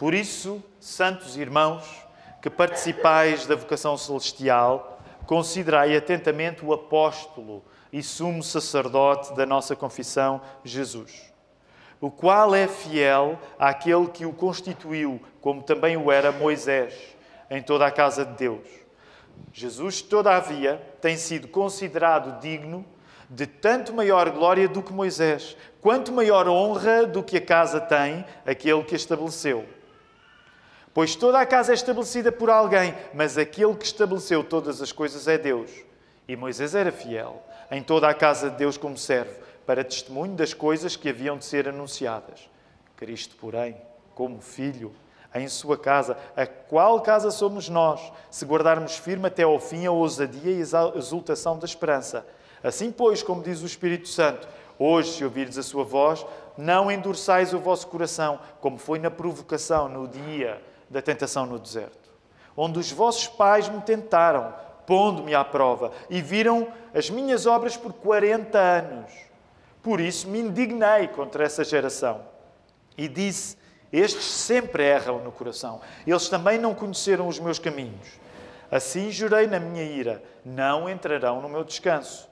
[0.00, 1.84] Por isso, santos irmãos,
[2.40, 7.62] que participais da vocação celestial, considerai atentamente o apóstolo
[7.92, 11.30] e sumo sacerdote da nossa confissão, Jesus,
[12.00, 16.94] o qual é fiel àquele que o constituiu, como também o era Moisés,
[17.50, 18.66] em toda a casa de Deus.
[19.52, 22.86] Jesus, todavia, tem sido considerado digno
[23.28, 28.24] de tanto maior glória do que Moisés, quanto maior honra do que a casa tem
[28.46, 29.78] aquele que estabeleceu.
[30.92, 35.28] Pois toda a casa é estabelecida por alguém, mas aquele que estabeleceu todas as coisas
[35.28, 35.70] é Deus.
[36.26, 40.52] E Moisés era fiel em toda a casa de Deus como servo, para testemunho das
[40.52, 42.50] coisas que haviam de ser anunciadas.
[42.96, 43.76] Cristo, porém,
[44.16, 44.92] como filho,
[45.32, 49.92] em sua casa, a qual casa somos nós, se guardarmos firme até ao fim a
[49.92, 52.26] ousadia e a exultação da esperança.
[52.64, 56.26] Assim, pois, como diz o Espírito Santo, hoje, se ouvirdes a sua voz,
[56.58, 60.60] não endurçais o vosso coração, como foi na provocação, no dia
[60.90, 62.10] da tentação no deserto,
[62.56, 64.52] onde os vossos pais me tentaram,
[64.84, 69.12] pondo-me à prova, e viram as minhas obras por 40 anos.
[69.80, 72.22] Por isso me indignei contra essa geração
[72.98, 73.56] e disse:
[73.92, 78.18] Estes sempre erram no coração, eles também não conheceram os meus caminhos.
[78.70, 82.28] Assim jurei na minha ira: não entrarão no meu descanso.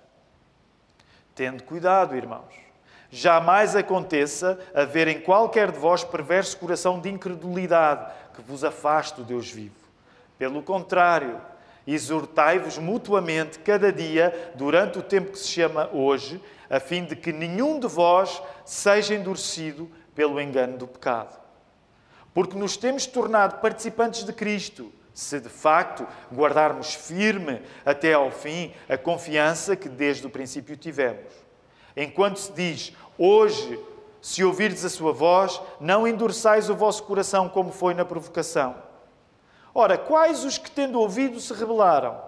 [1.34, 2.69] Tende cuidado, irmãos.
[3.11, 9.25] Jamais aconteça haver em qualquer de vós perverso coração de incredulidade que vos afaste do
[9.25, 9.75] Deus vivo.
[10.39, 11.41] Pelo contrário,
[11.84, 17.33] exortai-vos mutuamente cada dia, durante o tempo que se chama hoje, a fim de que
[17.33, 21.36] nenhum de vós seja endurecido pelo engano do pecado.
[22.33, 28.72] Porque nos temos tornado participantes de Cristo, se de facto guardarmos firme até ao fim
[28.89, 31.33] a confiança que desde o princípio tivemos.
[31.97, 33.81] Enquanto se diz, hoje
[34.20, 38.77] se ouvirdes a sua voz, não endurçais o vosso coração como foi na provocação.
[39.75, 42.20] Ora, quais os que, tendo ouvido, se rebelaram?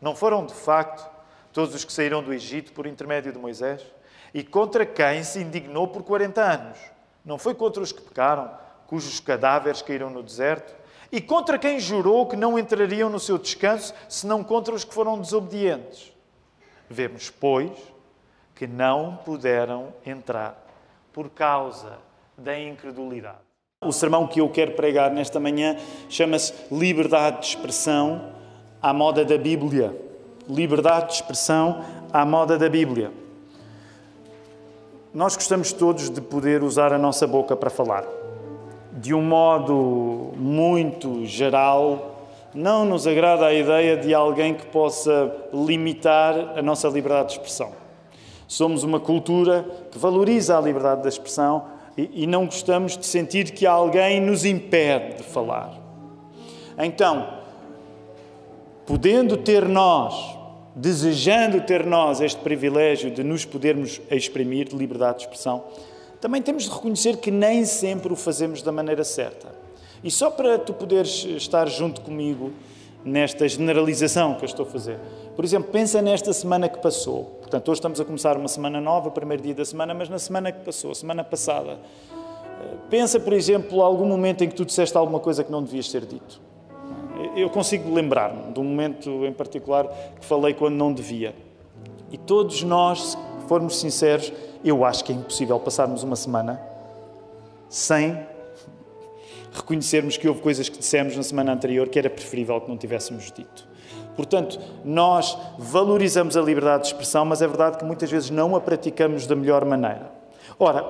[0.00, 1.08] Não foram, de facto,
[1.52, 3.82] todos os que saíram do Egito por intermédio de Moisés?
[4.32, 6.78] E contra quem se indignou por 40 anos?
[7.24, 8.50] Não foi contra os que pecaram,
[8.86, 10.74] cujos cadáveres caíram no deserto?
[11.12, 15.20] E contra quem jurou que não entrariam no seu descanso, senão contra os que foram
[15.20, 16.12] desobedientes?
[16.88, 17.70] Vemos, pois,
[18.54, 20.63] que não puderam entrar
[21.14, 21.92] por causa
[22.36, 23.38] da incredulidade.
[23.80, 25.76] O sermão que eu quero pregar nesta manhã
[26.08, 28.32] chama-se Liberdade de Expressão
[28.82, 29.96] à moda da Bíblia.
[30.48, 33.12] Liberdade de expressão à moda da Bíblia.
[35.14, 38.04] Nós gostamos todos de poder usar a nossa boca para falar.
[38.92, 46.58] De um modo muito geral, não nos agrada a ideia de alguém que possa limitar
[46.58, 47.83] a nossa liberdade de expressão.
[48.46, 51.64] Somos uma cultura que valoriza a liberdade de expressão
[51.96, 55.78] e, e não gostamos de sentir que alguém nos impede de falar.
[56.78, 57.38] Então,
[58.86, 60.36] podendo ter nós,
[60.74, 65.64] desejando ter nós este privilégio de nos podermos exprimir de liberdade de expressão,
[66.20, 69.54] também temos de reconhecer que nem sempre o fazemos da maneira certa.
[70.02, 72.52] E só para tu poderes estar junto comigo
[73.04, 74.98] nesta generalização que eu estou a fazer.
[75.36, 77.38] Por exemplo, pensa nesta semana que passou.
[77.40, 80.50] Portanto, hoje estamos a começar uma semana nova, primeiro dia da semana, mas na semana
[80.50, 81.78] que passou, semana passada.
[82.12, 85.88] Eh, pensa, por exemplo, algum momento em que tu disseste alguma coisa que não devias
[85.88, 86.40] ter dito.
[87.36, 89.86] Eu consigo lembrar-me de um momento em particular
[90.18, 91.34] que falei quando não devia.
[92.10, 94.32] E todos nós, se formos sinceros,
[94.64, 96.60] eu acho que é impossível passarmos uma semana
[97.68, 98.18] sem
[99.54, 103.30] reconhecermos que houve coisas que dissemos na semana anterior que era preferível que não tivéssemos
[103.30, 103.66] dito.
[104.16, 108.60] Portanto, nós valorizamos a liberdade de expressão, mas é verdade que muitas vezes não a
[108.60, 110.10] praticamos da melhor maneira.
[110.58, 110.84] Ora,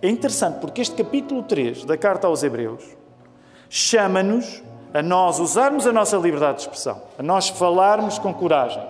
[0.00, 2.84] é interessante porque este capítulo 3 da carta aos Hebreus
[3.68, 4.62] chama-nos
[4.92, 8.82] a nós usarmos a nossa liberdade de expressão, a nós falarmos com coragem.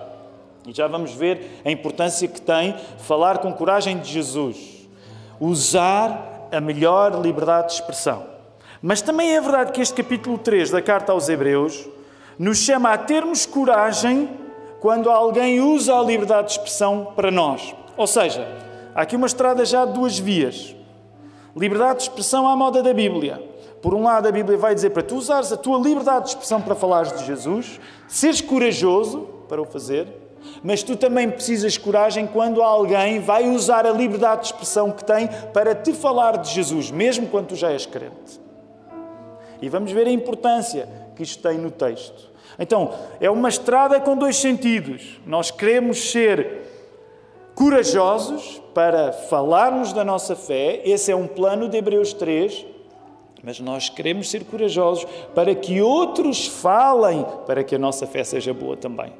[0.67, 4.87] E já vamos ver a importância que tem falar com coragem de Jesus.
[5.39, 8.32] Usar a melhor liberdade de expressão.
[8.85, 11.87] Mas também é verdade que este capítulo 3 da carta aos Hebreus
[12.37, 14.29] nos chama a termos coragem
[14.81, 17.73] quando alguém usa a liberdade de expressão para nós.
[17.95, 18.45] Ou seja,
[18.93, 20.75] há aqui uma estrada já de duas vias.
[21.55, 23.41] Liberdade de expressão à moda da Bíblia.
[23.81, 26.61] Por um lado, a Bíblia vai dizer para tu usares a tua liberdade de expressão
[26.61, 30.09] para falares de Jesus, seres corajoso para o fazer,
[30.61, 35.29] mas tu também precisas coragem quando alguém vai usar a liberdade de expressão que tem
[35.53, 38.42] para te falar de Jesus, mesmo quando tu já és crente.
[39.61, 42.31] E vamos ver a importância que isto tem no texto.
[42.57, 45.19] Então, é uma estrada com dois sentidos.
[45.25, 46.63] Nós queremos ser
[47.55, 50.81] corajosos para falarmos da nossa fé.
[50.83, 52.65] Esse é um plano de Hebreus 3
[53.43, 55.05] Mas nós queremos ser corajosos
[55.35, 59.13] para que outros falem, para que a nossa fé seja boa também.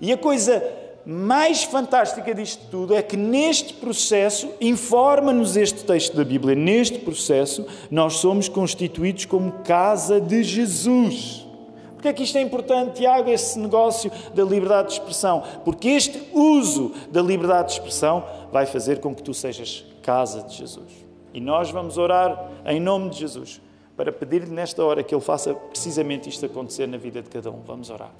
[0.00, 0.62] E a coisa
[1.06, 7.66] mais fantástica disto tudo é que neste processo, informa-nos este texto da Bíblia, neste processo
[7.90, 11.46] nós somos constituídos como casa de Jesus.
[11.92, 15.42] Porquê é que isto é importante, Tiago, esse negócio da liberdade de expressão?
[15.64, 20.54] Porque este uso da liberdade de expressão vai fazer com que tu sejas casa de
[20.54, 21.04] Jesus.
[21.32, 23.60] E nós vamos orar em nome de Jesus
[23.96, 27.60] para pedir-lhe nesta hora que Ele faça precisamente isto acontecer na vida de cada um.
[27.66, 28.12] Vamos orar.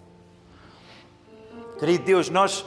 [1.79, 2.65] Querido Deus, nós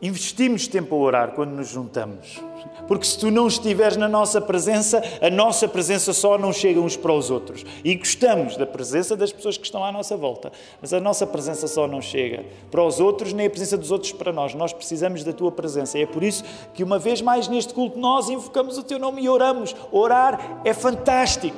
[0.00, 2.40] investimos tempo a orar quando nos juntamos.
[2.86, 6.96] Porque se tu não estiveres na nossa presença, a nossa presença só não chega uns
[6.96, 7.64] para os outros.
[7.84, 11.66] E gostamos da presença das pessoas que estão à nossa volta, mas a nossa presença
[11.66, 14.54] só não chega para os outros, nem a presença dos outros para nós.
[14.54, 15.98] Nós precisamos da tua presença.
[15.98, 16.44] E é por isso
[16.74, 19.74] que, uma vez mais neste culto, nós invocamos o teu nome e oramos.
[19.90, 21.56] Orar é fantástico.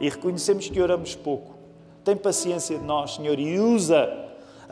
[0.00, 1.54] E reconhecemos que oramos pouco.
[2.04, 4.21] Tem paciência de nós, Senhor, e usa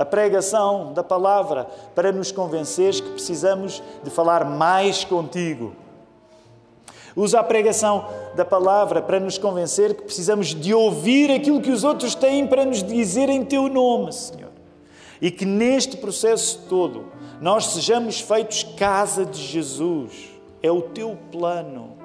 [0.00, 5.74] a pregação da palavra para nos convenceres que precisamos de falar mais contigo.
[7.14, 11.84] Usa a pregação da palavra para nos convencer que precisamos de ouvir aquilo que os
[11.84, 14.48] outros têm para nos dizer em teu nome, Senhor.
[15.20, 20.30] E que neste processo todo nós sejamos feitos casa de Jesus.
[20.62, 21.98] É o teu plano.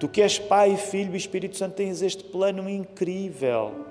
[0.00, 3.86] Tu que és Pai, Filho e Espírito Santo tens este plano incrível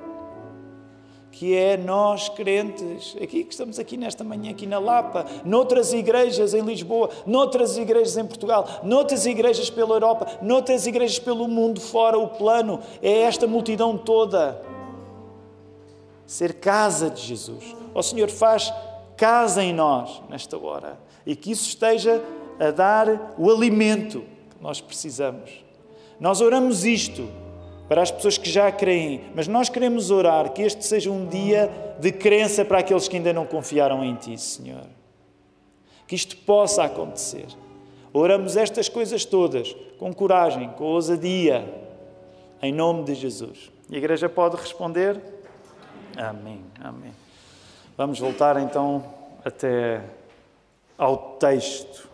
[1.35, 6.53] que é nós crentes, aqui que estamos aqui nesta manhã, aqui na Lapa, noutras igrejas
[6.53, 12.17] em Lisboa, noutras igrejas em Portugal, noutras igrejas pela Europa, noutras igrejas pelo mundo fora,
[12.17, 14.61] o plano é esta multidão toda.
[16.25, 17.75] Ser casa de Jesus.
[17.93, 18.73] O Senhor faz
[19.17, 22.23] casa em nós nesta hora e que isso esteja
[22.57, 24.21] a dar o alimento
[24.51, 25.51] que nós precisamos.
[26.17, 27.27] Nós oramos isto
[27.87, 31.69] para as pessoas que já creem, mas nós queremos orar que este seja um dia
[31.99, 34.85] de crença para aqueles que ainda não confiaram em Ti, Senhor.
[36.07, 37.45] Que isto possa acontecer.
[38.11, 41.67] Oramos estas coisas todas com coragem, com ousadia,
[42.61, 43.71] em nome de Jesus.
[43.89, 45.21] E a igreja pode responder?
[46.17, 47.11] Amém, amém.
[47.95, 49.03] Vamos voltar então
[49.43, 50.01] até
[50.97, 52.09] ao texto.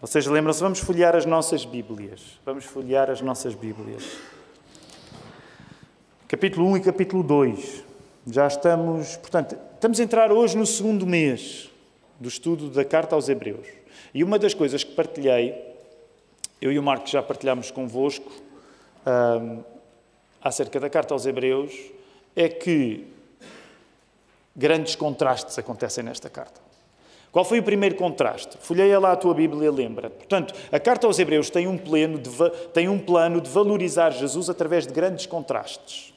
[0.00, 0.60] Vocês lembram-se?
[0.60, 2.38] Vamos folhear as nossas Bíblias.
[2.44, 4.04] Vamos folhear as nossas Bíblias
[6.30, 7.82] capítulo 1 e capítulo 2.
[8.30, 11.68] Já estamos, portanto, estamos a entrar hoje no segundo mês
[12.20, 13.66] do estudo da carta aos Hebreus.
[14.14, 15.60] E uma das coisas que partilhei,
[16.62, 18.30] eu e o Marco já partilhámos convosco,
[19.04, 19.64] um,
[20.40, 21.74] acerca da carta aos Hebreus,
[22.36, 23.08] é que
[24.54, 26.60] grandes contrastes acontecem nesta carta.
[27.32, 28.56] Qual foi o primeiro contraste?
[28.60, 30.08] Folheia lá a tua Bíblia lembra.
[30.08, 32.30] Portanto, a carta aos Hebreus tem um, plano de,
[32.72, 36.09] tem um plano de valorizar Jesus através de grandes contrastes.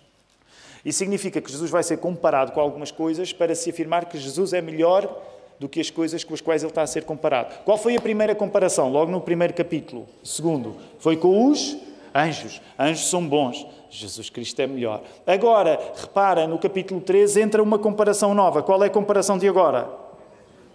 [0.85, 4.53] E significa que Jesus vai ser comparado com algumas coisas para se afirmar que Jesus
[4.53, 5.21] é melhor
[5.59, 7.55] do que as coisas com as quais ele está a ser comparado.
[7.63, 8.89] Qual foi a primeira comparação?
[8.89, 10.07] Logo no primeiro capítulo.
[10.23, 11.77] Segundo, foi com os
[12.13, 12.61] anjos.
[12.77, 13.65] Anjos são bons.
[13.89, 15.03] Jesus Cristo é melhor.
[15.25, 18.61] Agora, repara, no capítulo 13 entra uma comparação nova.
[18.61, 19.89] Qual é a comparação de agora?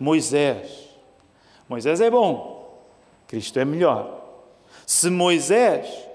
[0.01, 0.89] Moisés.
[1.69, 2.81] Moisés é bom.
[3.27, 4.25] Cristo é melhor.
[4.87, 6.08] Se Moisés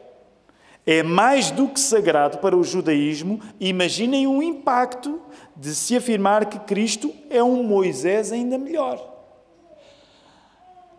[0.85, 3.39] é mais do que sagrado para o judaísmo.
[3.59, 5.21] Imaginem o impacto
[5.55, 9.11] de se afirmar que Cristo é um Moisés ainda melhor.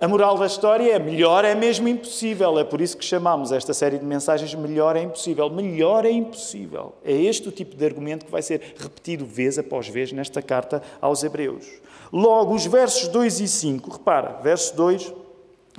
[0.01, 2.59] A moral da história é melhor é mesmo impossível.
[2.59, 5.49] É por isso que chamamos esta série de mensagens Melhor é impossível.
[5.49, 6.95] Melhor é impossível.
[7.05, 10.83] É este o tipo de argumento que vai ser repetido vez após vez nesta carta
[11.01, 11.67] aos Hebreus.
[12.13, 15.13] Logo, os versos 2 e 5, repara, verso 2,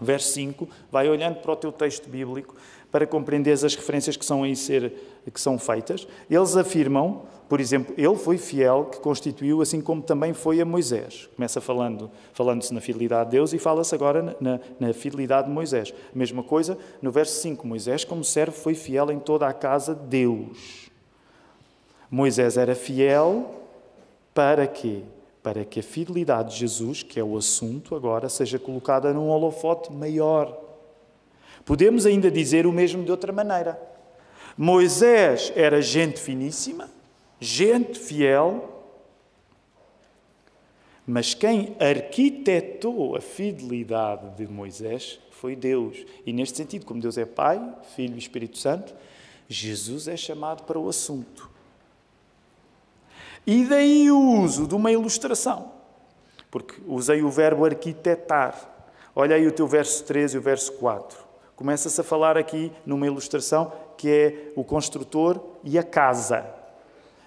[0.02, 2.56] verso 5, vai olhando para o teu texto bíblico
[2.96, 4.94] para compreenderes as referências que são aí ser,
[5.34, 6.08] que são feitas.
[6.30, 11.28] Eles afirmam, por exemplo, ele foi fiel que constituiu, assim como também foi a Moisés.
[11.36, 15.94] Começa falando, falando-se na fidelidade de Deus e fala-se agora na, na, fidelidade de Moisés.
[16.14, 17.68] Mesma coisa no verso 5.
[17.68, 20.90] Moisés, como servo, foi fiel em toda a casa de Deus.
[22.10, 23.56] Moisés era fiel
[24.34, 25.02] para quê?
[25.44, 29.92] Para que a fidelidade de Jesus, que é o assunto agora, seja colocada num holofote
[29.92, 30.64] maior.
[31.66, 33.82] Podemos ainda dizer o mesmo de outra maneira.
[34.56, 36.90] Moisés era gente finíssima,
[37.40, 38.72] gente fiel,
[41.06, 46.06] mas quem arquitetou a fidelidade de Moisés foi Deus.
[46.26, 47.62] E neste sentido, como Deus é Pai,
[47.96, 48.96] Filho e Espírito Santo,
[49.48, 51.52] Jesus é chamado para o assunto.
[53.46, 55.72] E daí o uso de uma ilustração,
[56.50, 58.72] porque usei o verbo arquitetar.
[59.16, 61.25] Olha aí o teu verso 13 e o verso 4.
[61.56, 66.46] Começa-se a falar aqui numa ilustração que é o construtor e a casa.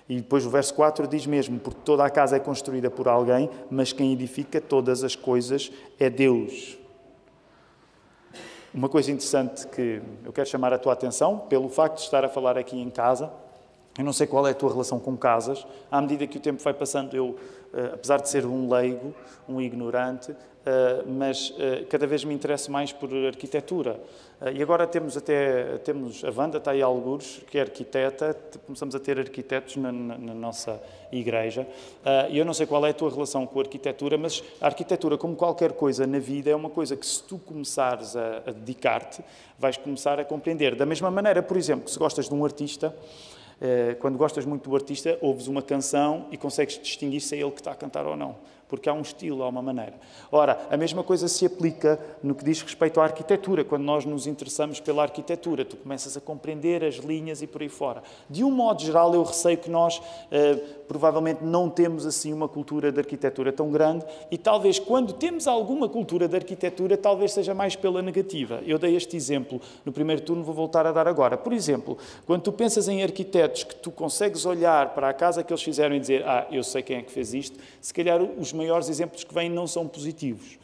[0.08, 3.50] E depois o verso 4 diz mesmo: Porque toda a casa é construída por alguém,
[3.70, 6.78] mas quem edifica todas as coisas é Deus.
[8.72, 12.28] Uma coisa interessante que eu quero chamar a tua atenção, pelo facto de estar a
[12.28, 13.32] falar aqui em casa,
[13.98, 16.62] eu não sei qual é a tua relação com casas, à medida que o tempo
[16.62, 17.36] vai passando, eu,
[17.74, 19.12] eh, apesar de ser um leigo,
[19.48, 20.32] um ignorante,
[20.64, 24.00] eh, mas eh, cada vez me interesso mais por arquitetura.
[24.54, 29.00] E agora temos até temos a Wanda, está aí alguns, que é arquiteta, começamos a
[29.00, 31.66] ter arquitetos na, na, na nossa igreja.
[32.30, 35.18] E eu não sei qual é a tua relação com a arquitetura, mas a arquitetura,
[35.18, 39.24] como qualquer coisa na vida, é uma coisa que se tu começares a, a dedicar-te,
[39.58, 40.76] vais começar a compreender.
[40.76, 42.94] Da mesma maneira, por exemplo, se gostas de um artista,
[44.00, 47.60] quando gostas muito do artista, ouves uma canção e consegues distinguir se é ele que
[47.60, 48.36] está a cantar ou não
[48.68, 49.94] porque há um estilo, há uma maneira.
[50.30, 53.64] Ora, a mesma coisa se aplica no que diz respeito à arquitetura.
[53.64, 57.68] Quando nós nos interessamos pela arquitetura, tu começas a compreender as linhas e por aí
[57.68, 58.02] fora.
[58.28, 60.56] De um modo geral, eu receio que nós eh,
[60.86, 65.88] provavelmente não temos assim uma cultura de arquitetura tão grande e talvez quando temos alguma
[65.88, 68.60] cultura de arquitetura, talvez seja mais pela negativa.
[68.66, 71.36] Eu dei este exemplo no primeiro turno, vou voltar a dar agora.
[71.36, 71.96] Por exemplo,
[72.26, 75.94] quando tu pensas em arquitetos que tu consegues olhar para a casa que eles fizeram
[75.94, 79.24] e dizer, ah, eu sei quem é que fez isto, se calhar os maiores exemplos
[79.24, 80.58] que vêm não são positivos.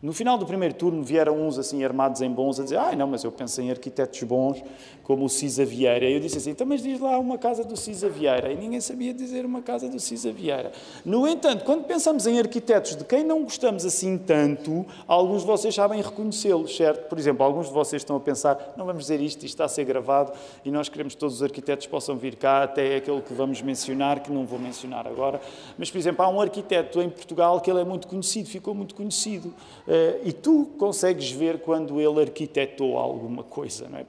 [0.00, 3.08] No final do primeiro turno vieram uns assim armados em bons a dizer ah, não,
[3.08, 4.62] mas eu penso em arquitetos bons,
[5.02, 6.08] como o Cisa Vieira.
[6.08, 8.52] Eu disse assim, então mas diz lá uma casa do Cisa Vieira.
[8.52, 10.70] E ninguém sabia dizer uma casa do Cisa Vieira.
[11.04, 15.74] No entanto, quando pensamos em arquitetos de quem não gostamos assim tanto, alguns de vocês
[15.74, 17.08] sabem reconhecê-los, certo?
[17.08, 19.68] Por exemplo, alguns de vocês estão a pensar, não vamos dizer isto, isto está a
[19.68, 20.32] ser gravado
[20.64, 24.20] e nós queremos que todos os arquitetos possam vir cá, até aquele que vamos mencionar,
[24.20, 25.40] que não vou mencionar agora.
[25.76, 28.94] Mas, por exemplo, há um arquiteto em Portugal que ele é muito conhecido, ficou muito
[28.94, 29.52] conhecido.
[29.90, 34.04] Eh, e tu consegues ver quando ele arquitetou alguma coisa, não é?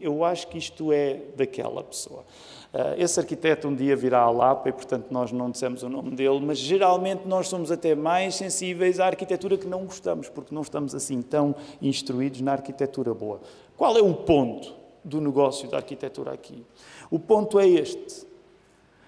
[0.00, 2.24] Eu acho que isto é daquela pessoa.
[2.72, 6.12] Eh, esse arquiteto um dia virá à Lapa e, portanto, nós não dissemos o nome
[6.12, 10.62] dele, mas geralmente nós somos até mais sensíveis à arquitetura que não gostamos, porque não
[10.62, 13.40] estamos assim tão instruídos na arquitetura boa.
[13.76, 16.64] Qual é o ponto do negócio da arquitetura aqui?
[17.10, 18.24] O ponto é este: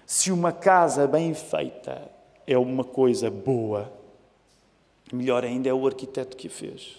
[0.05, 2.11] se uma casa bem feita
[2.45, 4.02] é uma coisa boa,
[5.13, 6.97] Melhor ainda é o arquiteto que a fez.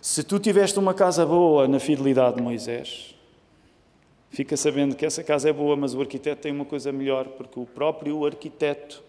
[0.00, 3.14] Se tu tiveste uma casa boa na fidelidade de Moisés,
[4.30, 7.60] fica sabendo que essa casa é boa, mas o arquiteto tem uma coisa melhor, porque
[7.60, 9.04] o próprio arquiteto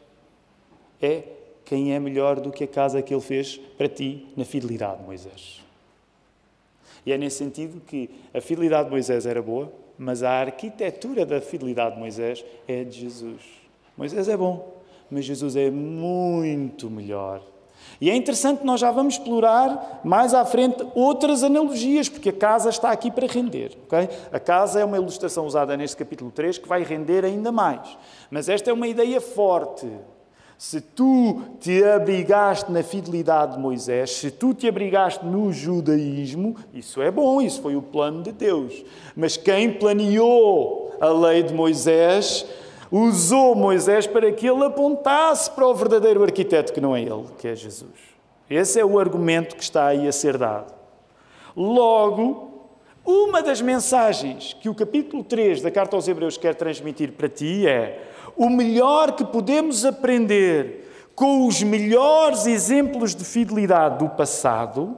[1.01, 1.23] é
[1.63, 5.03] quem é melhor do que a casa que ele fez para ti na fidelidade de
[5.05, 5.63] Moisés.
[7.05, 11.39] E é nesse sentido que a fidelidade de Moisés era boa, mas a arquitetura da
[11.39, 13.41] fidelidade de Moisés é de Jesus.
[13.95, 14.75] Moisés é bom,
[15.09, 17.41] mas Jesus é muito melhor.
[17.99, 22.69] E é interessante, nós já vamos explorar mais à frente outras analogias, porque a casa
[22.69, 23.77] está aqui para render.
[23.85, 24.09] Okay?
[24.31, 27.97] A casa é uma ilustração usada neste capítulo 3 que vai render ainda mais.
[28.29, 29.87] Mas esta é uma ideia forte.
[30.57, 36.99] Se tu te abrigaste na fidelidade de Moisés, se tu te abrigaste no judaísmo, isso
[36.99, 38.83] é bom, isso foi o plano de Deus.
[39.15, 42.43] Mas quem planeou a lei de Moisés
[42.91, 47.47] usou Moisés para que ele apontasse para o verdadeiro arquiteto, que não é ele, que
[47.47, 48.17] é Jesus.
[48.49, 50.73] Esse é o argumento que está aí a ser dado.
[51.55, 52.69] Logo,
[53.05, 57.67] uma das mensagens que o capítulo 3 da Carta aos Hebreus quer transmitir para ti
[57.67, 58.03] é:
[58.35, 64.95] o melhor que podemos aprender com os melhores exemplos de fidelidade do passado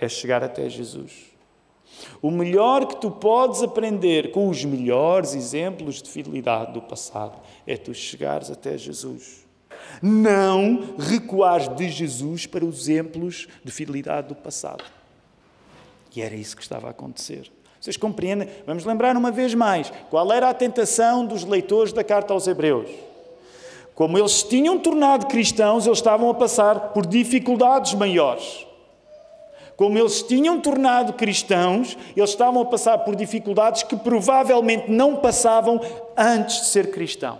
[0.00, 1.27] é chegar até Jesus.
[2.20, 7.76] O melhor que tu podes aprender com os melhores exemplos de fidelidade do passado é
[7.76, 9.46] tu chegares até Jesus.
[10.02, 14.84] Não recuares de Jesus para os exemplos de fidelidade do passado.
[16.14, 17.50] E era isso que estava a acontecer.
[17.80, 18.48] Vocês compreendem?
[18.66, 22.90] Vamos lembrar uma vez mais qual era a tentação dos leitores da carta aos Hebreus.
[23.94, 28.67] Como eles se tinham tornado cristãos, eles estavam a passar por dificuldades maiores
[29.78, 35.14] como eles se tinham tornado cristãos, eles estavam a passar por dificuldades que provavelmente não
[35.14, 35.80] passavam
[36.16, 37.38] antes de ser cristãos.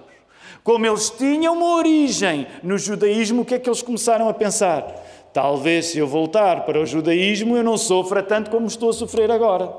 [0.62, 4.84] Como eles tinham uma origem no judaísmo, o que é que eles começaram a pensar?
[5.32, 9.32] Talvez se eu voltar para o judaísmo eu não sofra tanto como estou a sofrer
[9.32, 9.74] agora.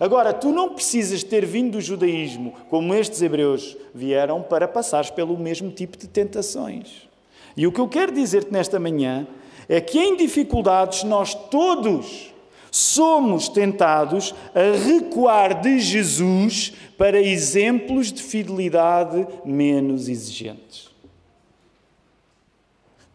[0.00, 5.36] Agora, tu não precisas ter vindo do judaísmo, como estes hebreus vieram, para passares pelo
[5.36, 7.06] mesmo tipo de tentações.
[7.54, 9.26] E o que eu quero dizer-te nesta manhã
[9.68, 12.32] é que em dificuldades nós todos
[12.70, 20.90] somos tentados a recuar de Jesus para exemplos de fidelidade menos exigentes.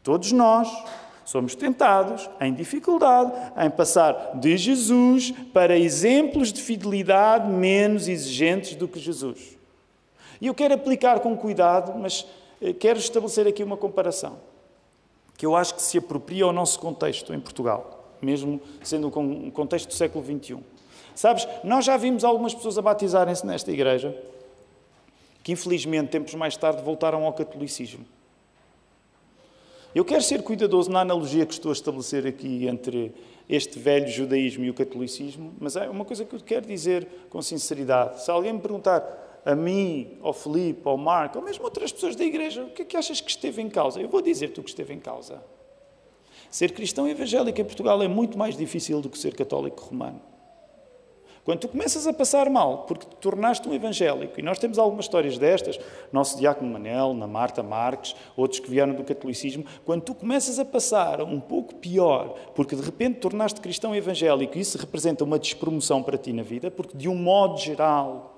[0.01, 0.69] Todos nós
[1.29, 8.87] Somos tentados, em dificuldade, em passar de Jesus para exemplos de fidelidade menos exigentes do
[8.87, 9.55] que Jesus.
[10.41, 12.25] E eu quero aplicar com cuidado, mas
[12.59, 14.39] eh, quero estabelecer aqui uma comparação
[15.39, 19.87] que eu acho que se apropria ao nosso contexto em Portugal, mesmo sendo um contexto
[19.87, 20.57] do século XXI.
[21.15, 24.13] Sabes, nós já vimos algumas pessoas a batizarem-se nesta igreja
[25.41, 28.05] que, infelizmente, tempos mais tarde voltaram ao catolicismo.
[29.95, 33.13] Eu quero ser cuidadoso na analogia que estou a estabelecer aqui entre
[33.47, 37.41] este velho judaísmo e o catolicismo, mas é uma coisa que eu quero dizer com
[37.41, 38.21] sinceridade.
[38.25, 42.23] Se alguém me perguntar a mim, ao Filipe, ao Marco, ou mesmo outras pessoas da
[42.23, 44.01] igreja, o que é que achas que esteve em causa?
[44.01, 45.43] Eu vou dizer-te o que esteve em causa.
[46.49, 50.21] Ser cristão evangélico em Portugal é muito mais difícil do que ser católico romano.
[51.49, 55.05] Quando tu começas a passar mal, porque te tornaste um evangélico, e nós temos algumas
[55.05, 55.79] histórias destas,
[56.11, 60.65] nosso diácono Manel, na Marta Marques, outros que vieram do catolicismo, quando tu começas a
[60.65, 66.17] passar um pouco pior, porque de repente tornaste cristão evangélico, isso representa uma despromoção para
[66.17, 68.28] ti na vida, porque de um modo geral,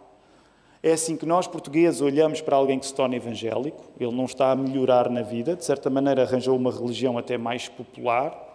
[0.83, 3.83] é assim que nós, portugueses, olhamos para alguém que se torna evangélico.
[3.99, 7.67] Ele não está a melhorar na vida, de certa maneira, arranjou uma religião até mais
[7.69, 8.51] popular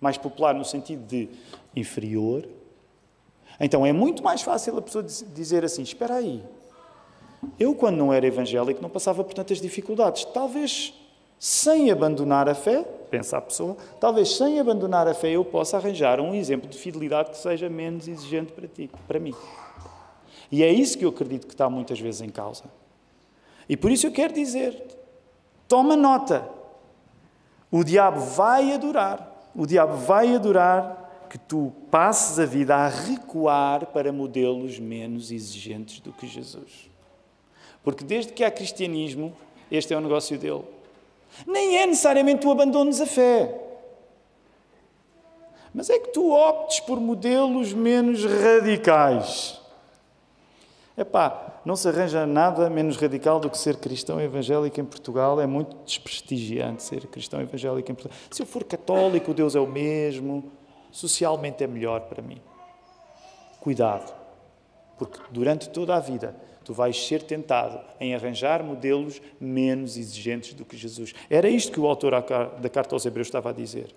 [0.00, 1.28] mais popular no sentido de
[1.76, 2.48] inferior.
[3.60, 6.42] Então é muito mais fácil a pessoa dizer assim: espera aí,
[7.58, 10.24] eu quando não era evangélico não passava por tantas dificuldades.
[10.24, 10.94] Talvez
[11.38, 16.20] sem abandonar a fé, pensa a pessoa, talvez sem abandonar a fé eu possa arranjar
[16.20, 19.34] um exemplo de fidelidade que seja menos exigente para ti, para mim.
[20.50, 22.64] E é isso que eu acredito que está muitas vezes em causa.
[23.68, 24.82] E por isso eu quero dizer:
[25.68, 26.48] toma nota.
[27.70, 33.86] O diabo vai adorar, o diabo vai adorar que tu passes a vida a recuar
[33.86, 36.90] para modelos menos exigentes do que Jesus.
[37.84, 39.32] Porque desde que há cristianismo,
[39.70, 40.64] este é o negócio dele.
[41.46, 43.56] Nem é necessariamente tu abandones a fé.
[45.72, 49.59] Mas é que tu optes por modelos menos radicais.
[50.96, 55.40] Epá, não se arranja nada menos radical do que ser cristão evangélico em Portugal.
[55.40, 58.18] É muito desprestigiante ser cristão evangélico em Portugal.
[58.30, 60.50] Se eu for católico, Deus é o mesmo
[60.90, 62.40] socialmente é melhor para mim.
[63.60, 64.12] Cuidado,
[64.98, 70.64] porque durante toda a vida tu vais ser tentado em arranjar modelos menos exigentes do
[70.64, 71.14] que Jesus.
[71.28, 72.12] Era isto que o autor
[72.60, 73.94] da carta aos Hebreus estava a dizer.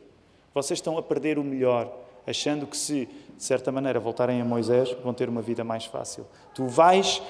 [0.54, 1.92] Vocês estão a perder o melhor,
[2.28, 6.26] achando que se, de certa maneira, voltarem a Moisés, vão ter uma vida mais fácil.
[6.54, 7.22] Tu vais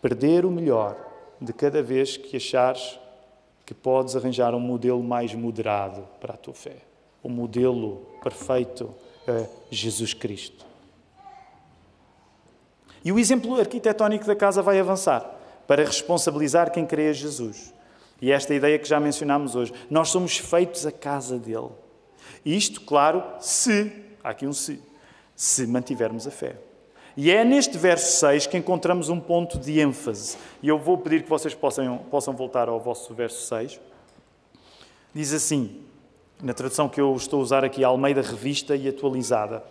[0.00, 0.96] perder o melhor
[1.40, 2.98] de cada vez que achares
[3.64, 8.92] que podes arranjar um modelo mais moderado para a tua fé o modelo perfeito
[9.26, 10.66] é Jesus Cristo.
[13.04, 17.72] E o exemplo arquitetónico da casa vai avançar para responsabilizar quem crê a Jesus.
[18.20, 19.72] E esta ideia que já mencionámos hoje.
[19.90, 21.70] Nós somos feitos a casa dele.
[22.44, 24.80] Isto, claro, se, há aqui um se,
[25.34, 26.56] se mantivermos a fé.
[27.16, 30.36] E é neste verso 6 que encontramos um ponto de ênfase.
[30.62, 33.80] E eu vou pedir que vocês possam, possam voltar ao vosso verso 6.
[35.14, 35.82] Diz assim:
[36.42, 39.62] na tradução que eu estou a usar aqui, Almeida Revista e Atualizada.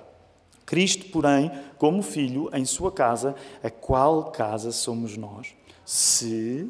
[0.66, 5.54] Cristo, porém, como filho, em sua casa, a qual casa somos nós?
[5.84, 6.70] Se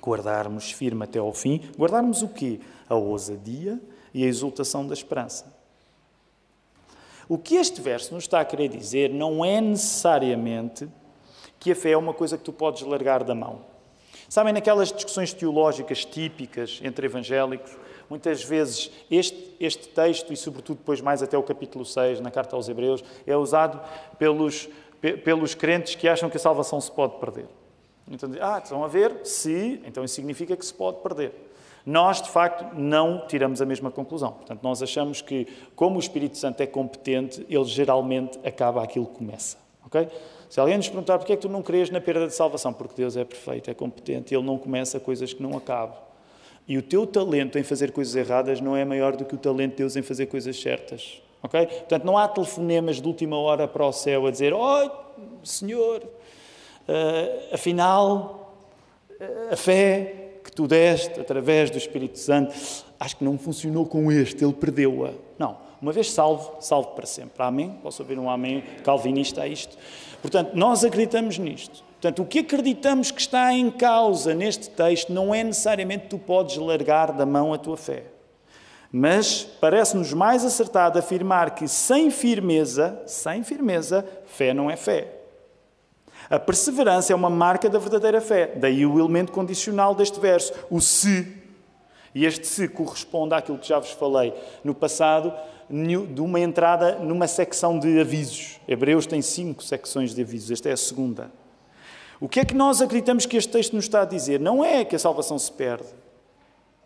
[0.00, 2.60] guardarmos firme até ao fim, guardarmos o quê?
[2.88, 3.78] A ousadia
[4.14, 5.61] e a exultação da esperança.
[7.32, 10.86] O que este verso nos está a querer dizer não é necessariamente
[11.58, 13.60] que a fé é uma coisa que tu podes largar da mão.
[14.28, 17.72] Sabem, naquelas discussões teológicas típicas entre evangélicos,
[18.10, 22.54] Muitas vezes este, este texto, e sobretudo depois mais até o capítulo 6, na carta
[22.54, 23.80] aos Hebreus, é usado
[24.18, 24.68] pelos,
[25.24, 27.46] pelos crentes que acham que a salvação se pode perder.
[28.06, 29.24] Então, ah, estão a ver?
[29.24, 31.32] Se, então isso significa que se pode perder.
[31.84, 34.32] Nós, de facto, não tiramos a mesma conclusão.
[34.32, 39.18] Portanto, nós achamos que, como o Espírito Santo é competente, ele geralmente acaba aquilo que
[39.18, 39.56] começa.
[39.86, 40.08] Okay?
[40.48, 42.94] Se alguém nos perguntar porquê é que tu não crês na perda de salvação, porque
[42.96, 45.96] Deus é perfeito, é competente, ele não começa coisas que não acabam.
[46.68, 49.72] E o teu talento em fazer coisas erradas não é maior do que o talento
[49.72, 51.20] de Deus em fazer coisas certas.
[51.42, 51.66] Ok?
[51.66, 54.90] Portanto, não há telefonemas de última hora para o céu a dizer: Oh,
[55.42, 58.54] Senhor, uh, afinal,
[59.10, 60.21] uh, a fé
[60.52, 62.54] que tu deste através do Espírito Santo,
[63.00, 65.12] acho que não funcionou com este, ele perdeu-a.
[65.38, 65.56] Não.
[65.80, 67.42] Uma vez salvo, salvo para sempre.
[67.42, 67.70] Amém?
[67.82, 69.78] Posso ouvir um amém calvinista a isto?
[70.20, 71.82] Portanto, nós acreditamos nisto.
[71.92, 76.58] Portanto, o que acreditamos que está em causa neste texto não é necessariamente tu podes
[76.58, 78.04] largar da mão a tua fé.
[78.92, 85.21] Mas parece-nos mais acertado afirmar que sem firmeza, sem firmeza, fé não é fé.
[86.32, 88.54] A perseverança é uma marca da verdadeira fé.
[88.56, 91.30] Daí o elemento condicional deste verso, o se.
[92.14, 94.32] E este se corresponde àquilo que já vos falei
[94.64, 95.30] no passado,
[95.68, 98.58] de uma entrada numa secção de avisos.
[98.66, 101.30] Hebreus tem cinco secções de avisos, esta é a segunda.
[102.18, 104.40] O que é que nós acreditamos que este texto nos está a dizer?
[104.40, 105.88] Não é que a salvação se perde.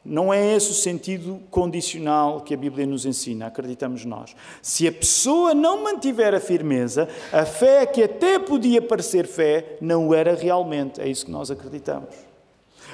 [0.09, 4.37] Não é esse o sentido condicional que a Bíblia nos ensina, acreditamos nós.
[4.63, 10.15] Se a pessoa não mantiver a firmeza, a fé que até podia parecer fé, não
[10.15, 11.01] era realmente.
[11.01, 12.15] É isso que nós acreditamos.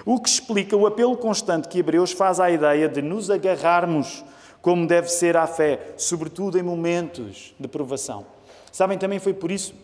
[0.07, 4.25] O que explica o apelo constante que Hebreus faz à ideia de nos agarrarmos
[4.62, 8.25] como deve ser a fé, sobretudo em momentos de provação.
[8.70, 9.75] Sabem, também foi por isso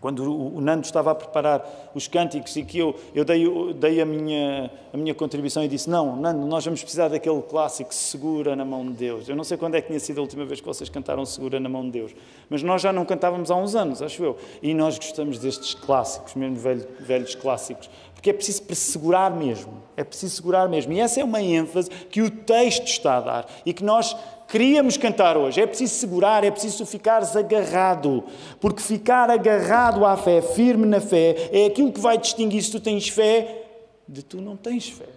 [0.00, 4.06] quando o Nando estava a preparar os cânticos e que eu, eu dei, dei a,
[4.06, 8.64] minha, a minha contribuição e disse: Não, Nando, nós vamos precisar daquele clássico Segura na
[8.64, 9.28] mão de Deus.
[9.28, 11.58] Eu não sei quando é que tinha sido a última vez que vocês cantaram Segura
[11.58, 12.14] na mão de Deus,
[12.50, 14.36] mas nós já não cantávamos há uns anos, acho eu.
[14.62, 19.84] E nós gostamos destes clássicos, mesmo velhos, velhos clássicos, porque é preciso segurar mesmo.
[19.96, 20.92] É preciso segurar mesmo.
[20.92, 24.16] E essa é uma ênfase que o texto está a dar e que nós
[24.48, 25.60] queríamos cantar hoje.
[25.60, 28.24] É preciso segurar, é preciso ficares agarrado.
[28.58, 32.80] Porque ficar agarrado à fé, firme na fé, é aquilo que vai distinguir se tu
[32.80, 33.64] tens fé
[34.08, 35.08] de tu não tens fé.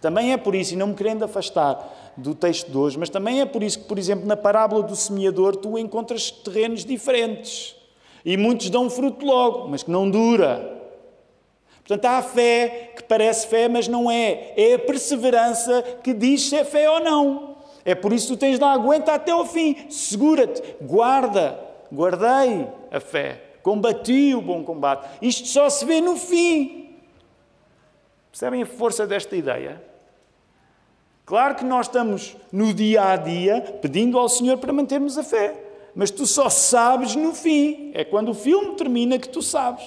[0.00, 3.40] Também é por isso, e não me querendo afastar do texto de hoje, mas também
[3.40, 7.74] é por isso que, por exemplo, na parábola do semeador, tu encontras terrenos diferentes.
[8.24, 10.83] E muitos dão fruto logo, mas que não dura.
[11.86, 14.54] Portanto, há a fé que parece fé, mas não é.
[14.56, 17.56] É a perseverança que diz se é fé ou não.
[17.84, 19.76] É por isso que tu tens de aguenta até ao fim.
[19.90, 21.60] Segura-te, guarda,
[21.92, 25.06] guardei a fé, combati o bom combate.
[25.20, 26.96] Isto só se vê no fim.
[28.30, 29.82] Percebem a força desta ideia?
[31.26, 35.54] Claro que nós estamos no dia a dia pedindo ao Senhor para mantermos a fé,
[35.94, 37.92] mas tu só sabes no fim.
[37.94, 39.84] É quando o filme termina que tu sabes.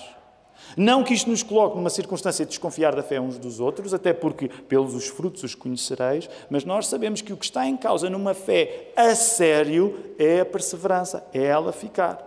[0.78, 4.14] Não que isto nos coloque numa circunstância de desconfiar da fé uns dos outros, até
[4.14, 8.12] porque pelos os frutos os conhecereis, mas nós sabemos que o que está em causa
[8.12, 12.24] numa fé a sério é a perseverança, é ela ficar.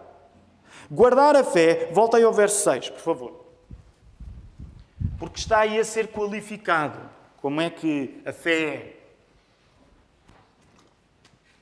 [0.90, 3.44] Guardar a fé, volta aí ao verso 6, por favor.
[5.16, 6.98] Porque está aí a ser qualificado.
[7.40, 8.96] Como é que a fé.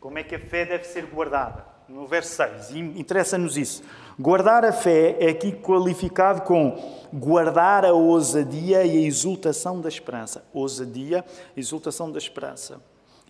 [0.00, 1.66] Como é que a fé deve ser guardada?
[1.86, 3.82] No verso 6, interessa-nos isso.
[4.20, 6.76] Guardar a fé é aqui qualificado com
[7.12, 10.44] guardar a ousadia e a exultação da esperança.
[10.52, 11.24] Ousadia,
[11.56, 12.80] exultação da esperança.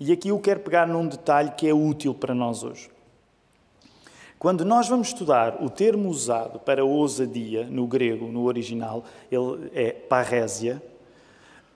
[0.00, 2.90] E aqui eu quero pegar num detalhe que é útil para nós hoje.
[4.38, 9.90] Quando nós vamos estudar o termo usado para ousadia no grego, no original, ele é
[9.90, 10.80] parésia,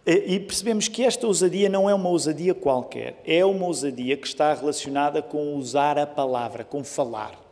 [0.07, 4.55] e percebemos que esta ousadia não é uma ousadia qualquer, é uma ousadia que está
[4.55, 7.52] relacionada com usar a palavra, com falar.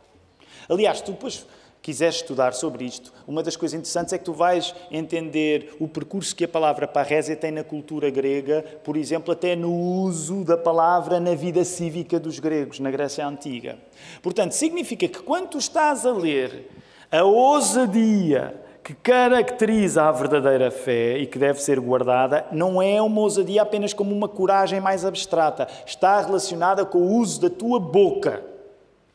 [0.71, 1.45] Aliás, tu depois
[1.81, 6.33] quiseres estudar sobre isto, uma das coisas interessantes é que tu vais entender o percurso
[6.33, 11.19] que a palavra parrésia tem na cultura grega, por exemplo, até no uso da palavra
[11.19, 13.77] na vida cívica dos gregos, na Grécia Antiga.
[14.21, 16.69] Portanto, significa que quando tu estás a ler
[17.11, 23.19] a ousadia que caracteriza a verdadeira fé e que deve ser guardada, não é uma
[23.19, 28.50] ousadia apenas como uma coragem mais abstrata, está relacionada com o uso da tua boca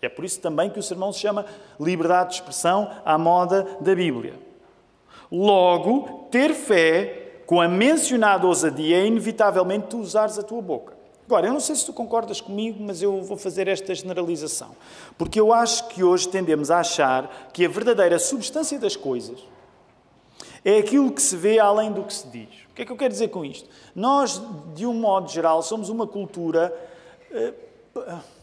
[0.01, 1.47] é por isso também que o sermão se chama
[1.81, 4.35] Liberdade de Expressão à moda da Bíblia.
[5.31, 10.95] Logo, ter fé com a mencionada ousadia é inevitavelmente tu usares a tua boca.
[11.25, 14.77] Agora, eu não sei se tu concordas comigo, mas eu vou fazer esta generalização.
[15.19, 19.43] Porque eu acho que hoje tendemos a achar que a verdadeira substância das coisas
[20.65, 22.49] é aquilo que se vê além do que se diz.
[22.71, 23.69] O que é que eu quero dizer com isto?
[23.95, 24.41] Nós,
[24.75, 26.73] de um modo geral, somos uma cultura.
[27.33, 28.37] Uh,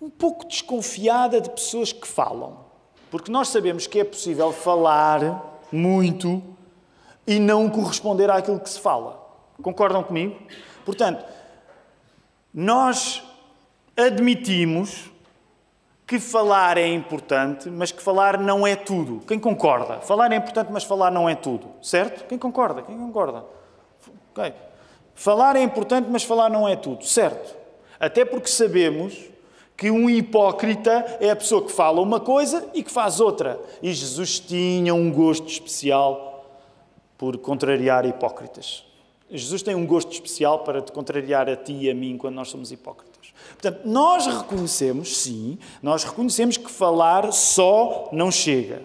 [0.00, 2.66] um pouco desconfiada de pessoas que falam.
[3.10, 6.42] Porque nós sabemos que é possível falar muito
[7.26, 9.24] e não corresponder àquilo que se fala.
[9.62, 10.36] Concordam comigo?
[10.84, 11.24] Portanto,
[12.52, 13.22] nós
[13.96, 15.10] admitimos
[16.06, 19.20] que falar é importante, mas que falar não é tudo.
[19.26, 20.00] Quem concorda?
[20.00, 21.68] Falar é importante, mas falar não é tudo.
[21.82, 22.26] Certo?
[22.28, 22.82] Quem concorda?
[22.82, 23.44] Quem concorda?
[24.30, 24.54] Okay.
[25.14, 27.04] Falar é importante, mas falar não é tudo.
[27.04, 27.56] Certo?
[27.98, 29.18] Até porque sabemos
[29.76, 33.60] que um hipócrita é a pessoa que fala uma coisa e que faz outra.
[33.82, 36.44] E Jesus tinha um gosto especial
[37.18, 38.84] por contrariar hipócritas.
[39.30, 42.48] Jesus tem um gosto especial para te contrariar a ti e a mim quando nós
[42.48, 43.32] somos hipócritas.
[43.50, 48.82] Portanto, nós reconhecemos, sim, nós reconhecemos que falar só não chega.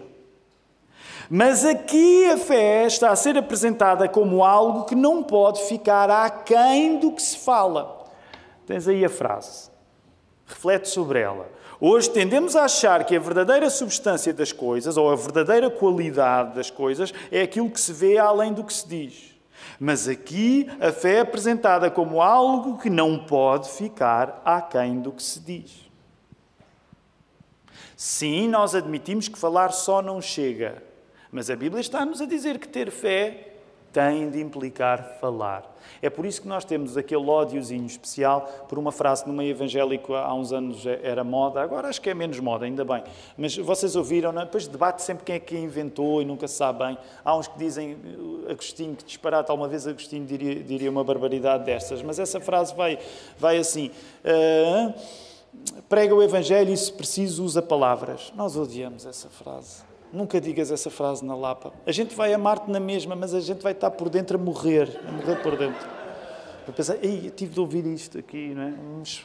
[1.30, 6.98] Mas aqui a fé está a ser apresentada como algo que não pode ficar aquém
[7.00, 8.06] do que se fala.
[8.66, 9.71] Tens aí a frase.
[10.52, 11.50] Reflete sobre ela.
[11.80, 16.70] Hoje tendemos a achar que a verdadeira substância das coisas, ou a verdadeira qualidade das
[16.70, 19.34] coisas, é aquilo que se vê além do que se diz.
[19.80, 25.24] Mas aqui a fé é apresentada como algo que não pode ficar aquém do que
[25.24, 25.90] se diz.
[27.96, 30.84] Sim, nós admitimos que falar só não chega,
[31.32, 33.54] mas a Bíblia está-nos a dizer que ter fé
[33.92, 35.70] tem de implicar falar.
[36.02, 40.14] É por isso que nós temos aquele ódiozinho especial por uma frase no meio evangélico
[40.14, 43.04] há uns anos era moda, agora acho que é menos moda, ainda bem.
[43.38, 44.44] Mas vocês ouviram, não?
[44.44, 44.46] É?
[44.46, 46.98] depois debate sempre quem é que inventou e nunca se sabe bem.
[47.24, 47.98] Há uns que dizem,
[48.50, 52.98] Agostinho, que disparate, alguma vez Agostinho diria, diria uma barbaridade destas, mas essa frase vai,
[53.38, 53.92] vai assim.
[54.24, 54.94] Uh,
[55.90, 58.32] prega o Evangelho e, se preciso, usa palavras.
[58.36, 59.91] Nós odiamos essa frase.
[60.14, 61.74] Nunca digas essa frase na Lapa.
[61.86, 65.00] A gente vai amar-te na mesma, mas a gente vai estar por dentro a morrer,
[65.08, 66.02] a morrer por dentro.
[66.68, 68.74] A pensar, ei, tive de ouvir isto aqui, não é?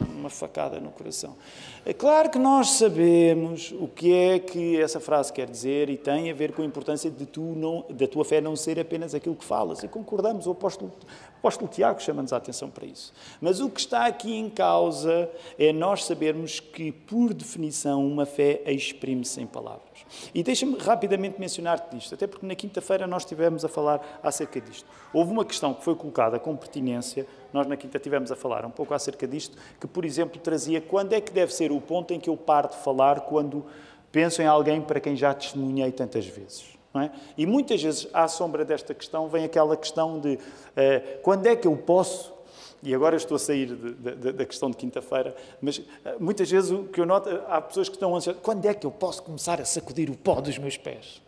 [0.01, 1.37] Uma facada no coração.
[1.85, 6.31] É claro que nós sabemos o que é que essa frase quer dizer e tem
[6.31, 9.37] a ver com a importância de tu não, da tua fé não ser apenas aquilo
[9.37, 9.83] que falas.
[9.83, 10.91] E concordamos, o apóstolo,
[11.37, 13.13] o apóstolo Tiago chama-nos a atenção para isso.
[13.41, 18.63] Mas o que está aqui em causa é nós sabermos que, por definição, uma fé
[18.67, 20.05] exprime-se em palavras.
[20.35, 24.89] E deixa-me rapidamente mencionar-te isto, até porque na quinta-feira nós estivemos a falar acerca disto.
[25.13, 28.71] Houve uma questão que foi colocada com pertinência, nós na quinta estivemos a falar um
[28.71, 32.19] pouco acerca disto, que, por exemplo, trazia quando é que deve ser o ponto em
[32.19, 33.65] que eu paro de falar quando
[34.11, 36.76] penso em alguém para quem já testemunhei tantas vezes.
[37.01, 37.11] É?
[37.37, 41.67] E muitas vezes, à sombra desta questão, vem aquela questão de uh, quando é que
[41.67, 42.37] eu posso
[42.83, 46.71] e agora estou a sair de, de, da questão de quinta-feira, mas eh, muitas vezes
[46.71, 48.41] o que eu noto, há pessoas que estão ansiosas.
[48.43, 51.21] Quando é que eu posso começar a sacudir o pó dos meus pés?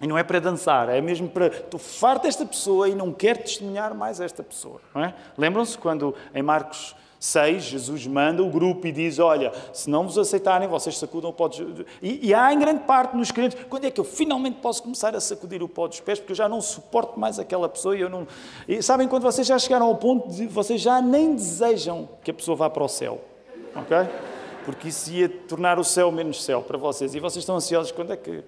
[0.00, 1.48] E não é para dançar, é mesmo para.
[1.48, 4.80] Estou farto desta pessoa e não quero testemunhar mais esta pessoa.
[4.96, 5.12] É?
[5.36, 10.18] Lembram-se quando em Marcos 6, Jesus manda o grupo e diz: Olha, se não vos
[10.18, 11.60] aceitarem, vocês sacudam o pó dos
[12.02, 15.14] e, e há em grande parte nos crentes: quando é que eu finalmente posso começar
[15.14, 16.18] a sacudir o pó dos pés?
[16.18, 18.26] Porque eu já não suporto mais aquela pessoa e eu não.
[18.66, 22.34] E sabem quando vocês já chegaram ao ponto de vocês já nem desejam que a
[22.34, 23.20] pessoa vá para o céu,
[23.76, 23.98] ok?
[24.64, 27.14] Porque isso ia tornar o céu menos céu para vocês.
[27.14, 28.42] E vocês estão ansiosos: quando é que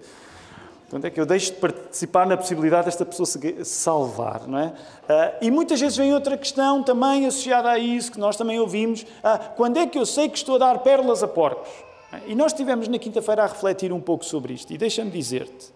[0.89, 4.67] quando é que eu deixo de participar na possibilidade desta pessoa se salvar, não é?
[4.67, 9.01] Uh, e muitas vezes vem outra questão também associada a isso, que nós também ouvimos.
[9.01, 11.69] Uh, quando é que eu sei que estou a dar pérolas a porcos?
[12.13, 14.71] Uh, e nós estivemos na quinta-feira a refletir um pouco sobre isto.
[14.71, 15.73] E deixa-me dizer-te.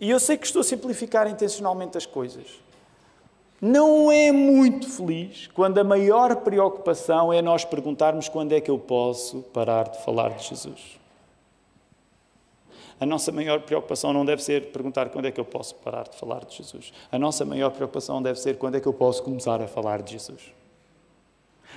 [0.00, 2.46] E eu sei que estou a simplificar intencionalmente as coisas.
[3.60, 8.78] Não é muito feliz quando a maior preocupação é nós perguntarmos quando é que eu
[8.78, 10.98] posso parar de falar de Jesus.
[13.00, 16.16] A nossa maior preocupação não deve ser perguntar quando é que eu posso parar de
[16.16, 16.92] falar de Jesus.
[17.12, 20.12] A nossa maior preocupação deve ser quando é que eu posso começar a falar de
[20.12, 20.52] Jesus.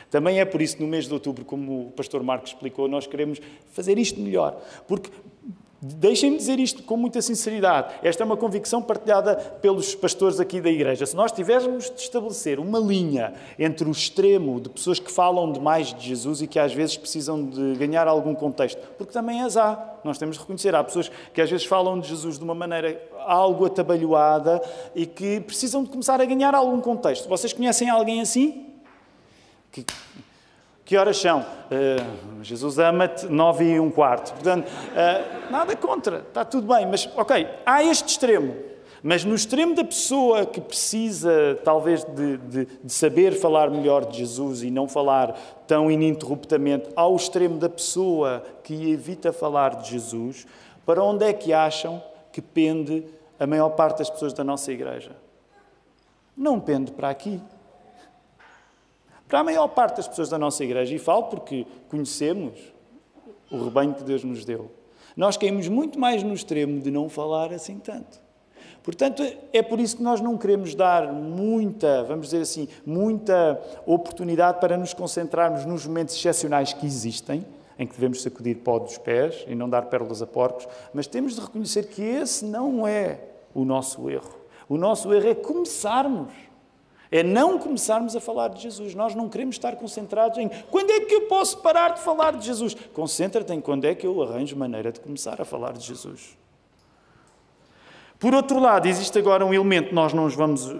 [0.10, 3.40] Também é por isso, no mês de outubro, como o pastor Marcos explicou, nós queremos
[3.72, 4.60] fazer isto melhor.
[4.88, 5.10] Porque
[5.84, 7.96] Deixem-me dizer isto com muita sinceridade.
[8.04, 11.08] Esta é uma convicção partilhada pelos pastores aqui da igreja.
[11.08, 15.92] Se nós tivéssemos de estabelecer uma linha entre o extremo de pessoas que falam demais
[15.92, 19.98] de Jesus e que às vezes precisam de ganhar algum contexto, porque também as há,
[20.04, 20.76] nós temos de reconhecer.
[20.76, 24.62] Há pessoas que às vezes falam de Jesus de uma maneira algo atabalhoada
[24.94, 27.28] e que precisam de começar a ganhar algum contexto.
[27.28, 28.68] Vocês conhecem alguém assim?
[29.72, 29.84] Que
[30.92, 31.40] que horas são?
[31.40, 34.34] Uh, Jesus ama-te, nove e um quarto.
[34.34, 36.86] Portanto, uh, nada contra, está tudo bem.
[36.86, 38.54] Mas, ok, há este extremo.
[39.02, 44.18] Mas no extremo da pessoa que precisa, talvez, de, de, de, saber falar melhor de
[44.18, 45.32] Jesus e não falar
[45.66, 50.46] tão ininterruptamente, ao extremo da pessoa que evita falar de Jesus,
[50.86, 53.06] para onde é que acham que pende
[53.40, 55.16] a maior parte das pessoas da nossa igreja?
[56.36, 57.40] Não pende para aqui.
[59.32, 62.60] Para a maior parte das pessoas da nossa igreja, e falo porque conhecemos
[63.50, 64.70] o rebanho que Deus nos deu,
[65.16, 68.20] nós caímos muito mais no extremo de não falar assim tanto.
[68.84, 74.60] Portanto, é por isso que nós não queremos dar muita, vamos dizer assim, muita oportunidade
[74.60, 77.46] para nos concentrarmos nos momentos excepcionais que existem,
[77.80, 81.36] em que devemos sacudir pó dos pés e não dar pérolas a porcos, mas temos
[81.36, 83.22] de reconhecer que esse não é
[83.56, 84.42] o nosso erro.
[84.68, 86.34] O nosso erro é começarmos
[87.12, 88.96] é não começarmos a falar de Jesus.
[88.96, 92.46] Nós não queremos estar concentrados em quando é que eu posso parar de falar de
[92.46, 92.76] Jesus.
[92.94, 96.41] Concentra-te em quando é que eu arranjo maneira de começar a falar de Jesus.
[98.22, 100.78] Por outro lado, existe agora um elemento nós não nos vamos uh,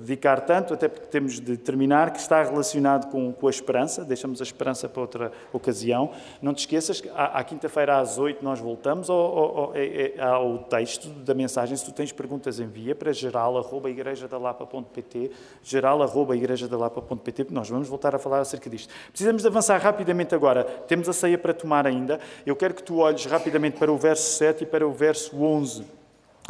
[0.00, 4.04] dedicar tanto, até porque temos de terminar, que está relacionado com, com a esperança.
[4.04, 6.10] Deixamos a esperança para outra ocasião.
[6.42, 10.58] Não te esqueças que à, à quinta-feira às oito nós voltamos ao, ao, é, ao,
[10.58, 11.74] texto da mensagem.
[11.74, 15.30] Se tu tens perguntas, envia para geral.igrejadalapa.pt
[15.62, 18.92] geral.igrejadalapa.pt nós vamos voltar a falar acerca disto.
[19.08, 20.64] Precisamos de avançar rapidamente agora.
[20.64, 22.20] Temos a ceia para tomar ainda.
[22.44, 25.99] Eu quero que tu olhes rapidamente para o verso 7 e para o verso 11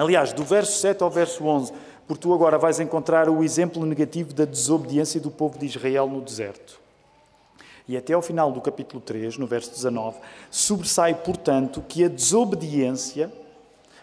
[0.00, 1.74] Aliás, do verso 7 ao verso 11,
[2.08, 6.22] porque tu agora vais encontrar o exemplo negativo da desobediência do povo de Israel no
[6.22, 6.80] deserto.
[7.86, 10.16] E até ao final do capítulo 3, no verso 19,
[10.50, 13.30] sobressai, portanto, que a desobediência,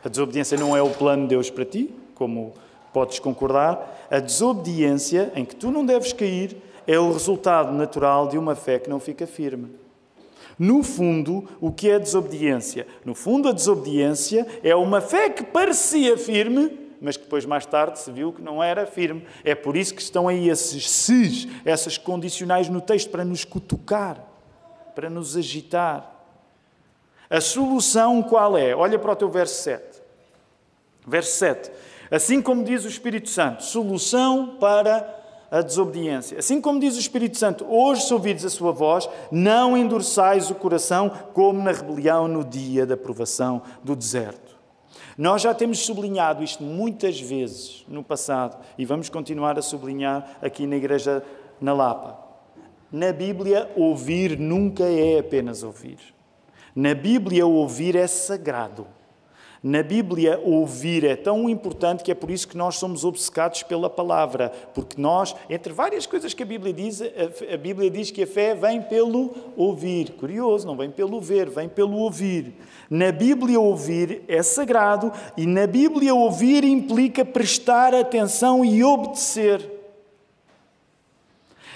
[0.06, 2.54] a desobediência não é o plano de Deus para ti, como
[2.94, 8.38] podes concordar, a desobediência em que tu não deves cair é o resultado natural de
[8.38, 9.87] uma fé que não fica firme.
[10.58, 12.88] No fundo, o que é desobediência?
[13.06, 18.00] No fundo, a desobediência é uma fé que parecia firme, mas que depois, mais tarde,
[18.00, 19.24] se viu que não era firme.
[19.44, 24.24] É por isso que estão aí esses ses, essas condicionais no texto, para nos cutucar,
[24.96, 26.12] para nos agitar.
[27.30, 28.76] A solução qual é?
[28.76, 30.02] Olha para o teu verso 7.
[31.06, 31.72] Verso 7.
[32.10, 35.18] Assim como diz o Espírito Santo, solução para
[35.50, 36.40] a desobediência.
[36.40, 40.56] Assim como diz o Espírito Santo, hoje, se ouvires a sua voz, não endurçais o
[40.56, 44.58] coração como na rebelião no dia da provação do deserto.
[45.18, 50.68] Nós já temos sublinhado isto muitas vezes no passado e vamos continuar a sublinhar aqui
[50.68, 51.24] na Igreja
[51.60, 52.20] na Lapa.
[52.92, 55.98] Na Bíblia, ouvir nunca é apenas ouvir.
[56.76, 58.88] Na Bíblia, ouvir é sagrado.
[59.64, 63.90] Na Bíblia, ouvir é tão importante que é por isso que nós somos obcecados pela
[63.90, 64.52] palavra.
[64.74, 68.54] Porque nós, entre várias coisas que a Bíblia diz, a Bíblia diz que a fé
[68.54, 70.12] vem pelo ouvir.
[70.12, 72.54] Curioso, não vem pelo ver, vem pelo ouvir.
[72.90, 79.78] Na Bíblia, ouvir é sagrado e na Bíblia, ouvir implica prestar atenção e obedecer.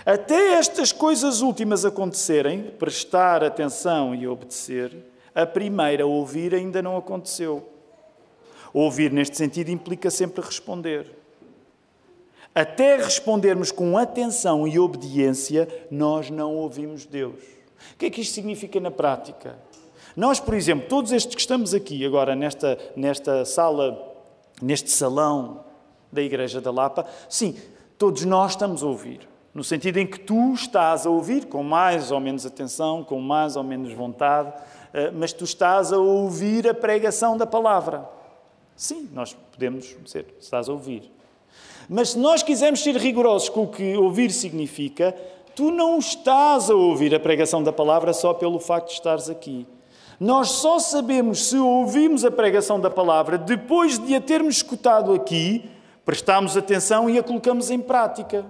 [0.06, 7.68] Até estas coisas últimas acontecerem, prestar atenção e obedecer, a primeira, ouvir, ainda não aconteceu.
[8.74, 11.08] Ouvir, neste sentido, implica sempre responder.
[12.54, 17.42] Até respondermos com atenção e obediência, nós não ouvimos Deus.
[17.94, 19.58] O que é que isto significa na prática?
[20.16, 24.16] Nós, por exemplo, todos estes que estamos aqui agora nesta, nesta sala,
[24.62, 25.64] neste salão
[26.12, 27.56] da Igreja da Lapa, sim,
[27.98, 29.31] todos nós estamos a ouvir.
[29.54, 33.56] No sentido em que tu estás a ouvir com mais ou menos atenção, com mais
[33.56, 34.54] ou menos vontade,
[34.94, 38.08] eh, mas tu estás a ouvir a pregação da palavra.
[38.76, 41.12] Sim, nós podemos dizer, estás a ouvir.
[41.90, 45.14] Mas se nós quisermos ser rigorosos com o que ouvir significa,
[45.54, 49.68] tu não estás a ouvir a pregação da palavra só pelo facto de estares aqui.
[50.18, 55.70] Nós só sabemos se ouvimos a pregação da palavra depois de a termos escutado aqui,
[56.06, 58.46] prestamos atenção e a colocamos em prática.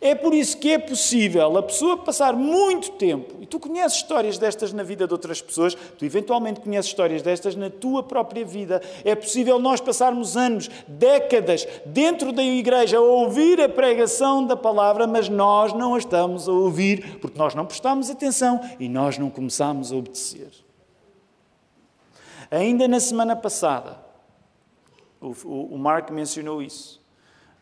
[0.00, 4.38] É por isso que é possível a pessoa passar muito tempo, e tu conheces histórias
[4.38, 8.80] destas na vida de outras pessoas, tu eventualmente conheces histórias destas na tua própria vida.
[9.04, 15.06] É possível nós passarmos anos, décadas, dentro da igreja a ouvir a pregação da palavra,
[15.06, 19.30] mas nós não a estamos a ouvir porque nós não prestamos atenção e nós não
[19.30, 20.50] começamos a obedecer.
[22.50, 23.98] Ainda na semana passada,
[25.20, 27.02] o, Mark mencionou isso.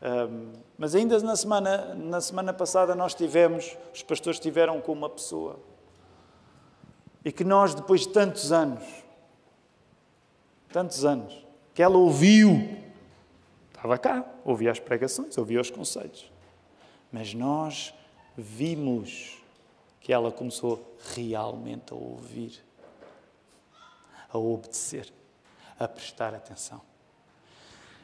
[0.02, 5.09] Um, mas ainda na semana, na semana passada nós tivemos, os pastores tiveram com uma
[5.09, 5.59] pessoa.
[7.25, 8.85] E que nós, depois de tantos anos,
[10.71, 12.77] tantos anos, que ela ouviu,
[13.75, 16.31] estava cá, ouvia as pregações, ouvia os conceitos.
[17.11, 17.95] Mas nós
[18.37, 19.39] vimos
[20.01, 22.62] que ela começou realmente a ouvir,
[24.31, 25.12] a obedecer,
[25.79, 26.81] a prestar atenção.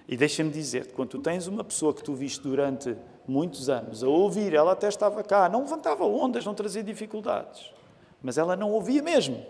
[0.08, 4.08] E deixa-me dizer quando tu tens uma pessoa que tu viste durante muitos anos a
[4.08, 7.72] ouvir, ela até estava cá, não levantava ondas, não trazia dificuldades,
[8.20, 9.44] mas ela não ouvia mesmo.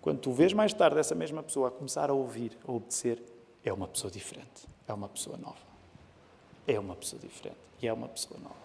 [0.00, 3.22] Quando tu vês mais tarde essa mesma pessoa a começar a ouvir, a obedecer,
[3.64, 5.64] é uma pessoa diferente, é uma pessoa nova.
[6.66, 8.64] É uma pessoa diferente e é uma pessoa nova.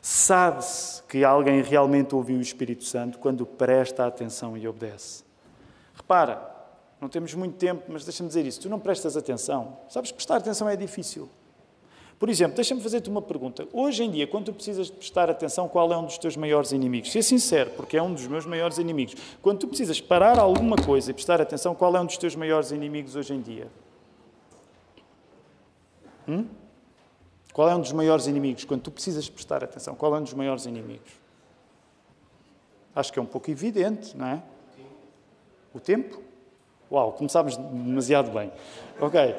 [0.00, 5.24] Sabe-se que alguém realmente ouviu o Espírito Santo quando presta atenção e obedece.
[5.94, 6.53] Repara,
[7.04, 8.62] não temos muito tempo, mas deixa-me dizer isso.
[8.62, 9.76] Tu não prestas atenção.
[9.90, 11.28] Sabes, prestar atenção é difícil.
[12.18, 13.68] Por exemplo, deixa-me fazer-te uma pergunta.
[13.74, 16.72] Hoje em dia, quando tu precisas de prestar atenção, qual é um dos teus maiores
[16.72, 17.12] inimigos?
[17.12, 19.16] Ser sincero, porque é um dos meus maiores inimigos.
[19.42, 22.70] Quando tu precisas parar alguma coisa e prestar atenção, qual é um dos teus maiores
[22.70, 23.68] inimigos hoje em dia?
[26.26, 26.46] Hum?
[27.52, 28.64] Qual é um dos maiores inimigos?
[28.64, 31.12] Quando tu precisas prestar atenção, qual é um dos maiores inimigos?
[32.96, 34.42] Acho que é um pouco evidente, não é?
[35.74, 36.23] O tempo.
[36.94, 38.52] Uau, começámos demasiado bem.
[39.00, 39.34] Ok.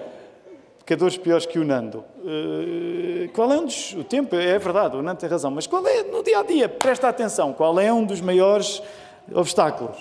[0.80, 2.04] Pecadores piores que o Nando.
[2.20, 3.94] Uh, qual é um dos.
[3.94, 6.68] O tempo, é verdade, o Nando tem razão, mas qual é, no dia a dia,
[6.68, 8.84] presta atenção, qual é um dos maiores
[9.34, 9.98] obstáculos?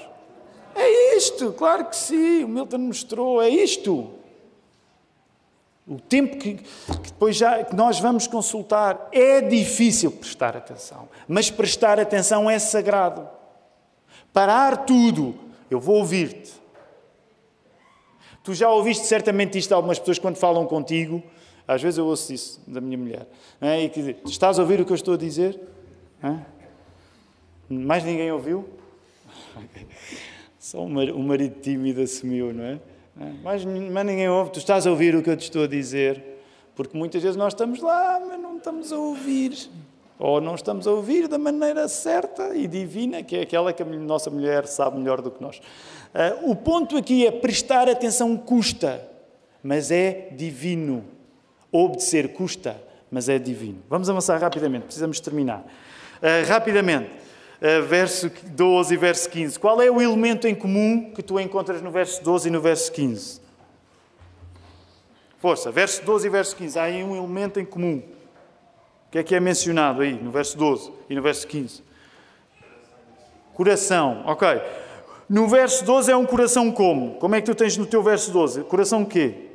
[0.74, 4.10] É isto, claro que sim, o Milton mostrou, é isto.
[5.86, 6.64] O tempo que, que,
[7.04, 13.28] depois já que nós vamos consultar é difícil prestar atenção, mas prestar atenção é sagrado.
[14.32, 15.36] Parar tudo,
[15.70, 16.63] eu vou ouvir-te.
[18.44, 21.22] Tu já ouviste certamente isto de algumas pessoas quando falam contigo.
[21.66, 23.26] Às vezes eu ouço isso da minha mulher.
[23.58, 23.82] É?
[23.82, 25.58] E que, estás a ouvir o que eu estou a dizer?
[26.22, 26.36] É?
[27.70, 28.68] Mais ninguém ouviu?
[30.60, 32.78] Só o marido tímido assumiu, não é?
[33.42, 34.50] mas ninguém ouve.
[34.50, 36.22] Tu estás a ouvir o que eu te estou a dizer?
[36.74, 39.56] Porque muitas vezes nós estamos lá, mas não estamos a ouvir.
[40.18, 43.86] Ou não estamos a ouvir da maneira certa e divina, que é aquela que a
[43.86, 45.58] nossa mulher sabe melhor do que nós.
[45.58, 49.06] Uh, o ponto aqui é prestar atenção custa,
[49.62, 51.04] mas é divino.
[51.72, 53.82] Obedecer custa, mas é divino.
[53.88, 55.66] Vamos avançar rapidamente, precisamos terminar.
[56.18, 59.58] Uh, rapidamente, uh, verso 12 e verso 15.
[59.58, 62.92] Qual é o elemento em comum que tu encontras no verso 12 e no verso
[62.92, 63.40] 15?
[65.38, 66.78] Força, verso 12 e verso 15.
[66.78, 68.00] Há aí um elemento em comum.
[69.14, 71.84] Que é que é mencionado aí no verso 12 e no verso 15?
[73.52, 74.60] Coração, ok.
[75.28, 77.14] No verso 12 é um coração como?
[77.20, 78.64] Como é que tu tens no teu verso 12?
[78.64, 79.52] Coração o quê?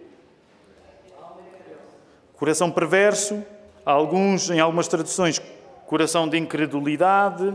[2.37, 3.43] Coração perverso,
[3.85, 5.41] alguns, em algumas traduções,
[5.85, 7.53] coração de incredulidade,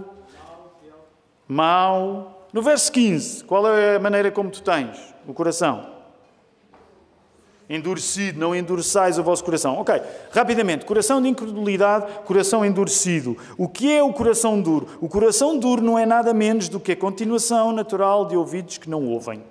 [1.49, 2.47] mau.
[2.53, 5.94] No verso 15, qual é a maneira como tu tens o coração?
[7.75, 9.77] Endurecido, não endureçais o vosso coração.
[9.79, 10.01] Ok,
[10.31, 10.85] rapidamente.
[10.85, 13.37] Coração de incredulidade, coração endurecido.
[13.59, 14.87] O que é o coração duro?
[15.01, 18.89] O coração duro não é nada menos do que a continuação natural de ouvidos que
[18.89, 19.43] não ouvem.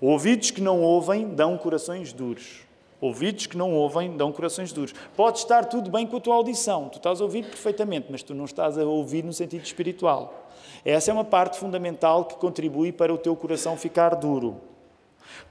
[0.00, 2.60] Ouvidos que não ouvem dão corações duros.
[3.00, 4.94] Ouvidos que não ouvem dão corações duros.
[5.16, 8.34] Pode estar tudo bem com a tua audição, tu estás a ouvir perfeitamente, mas tu
[8.34, 10.48] não estás a ouvir no sentido espiritual.
[10.84, 14.67] Essa é uma parte fundamental que contribui para o teu coração ficar duro.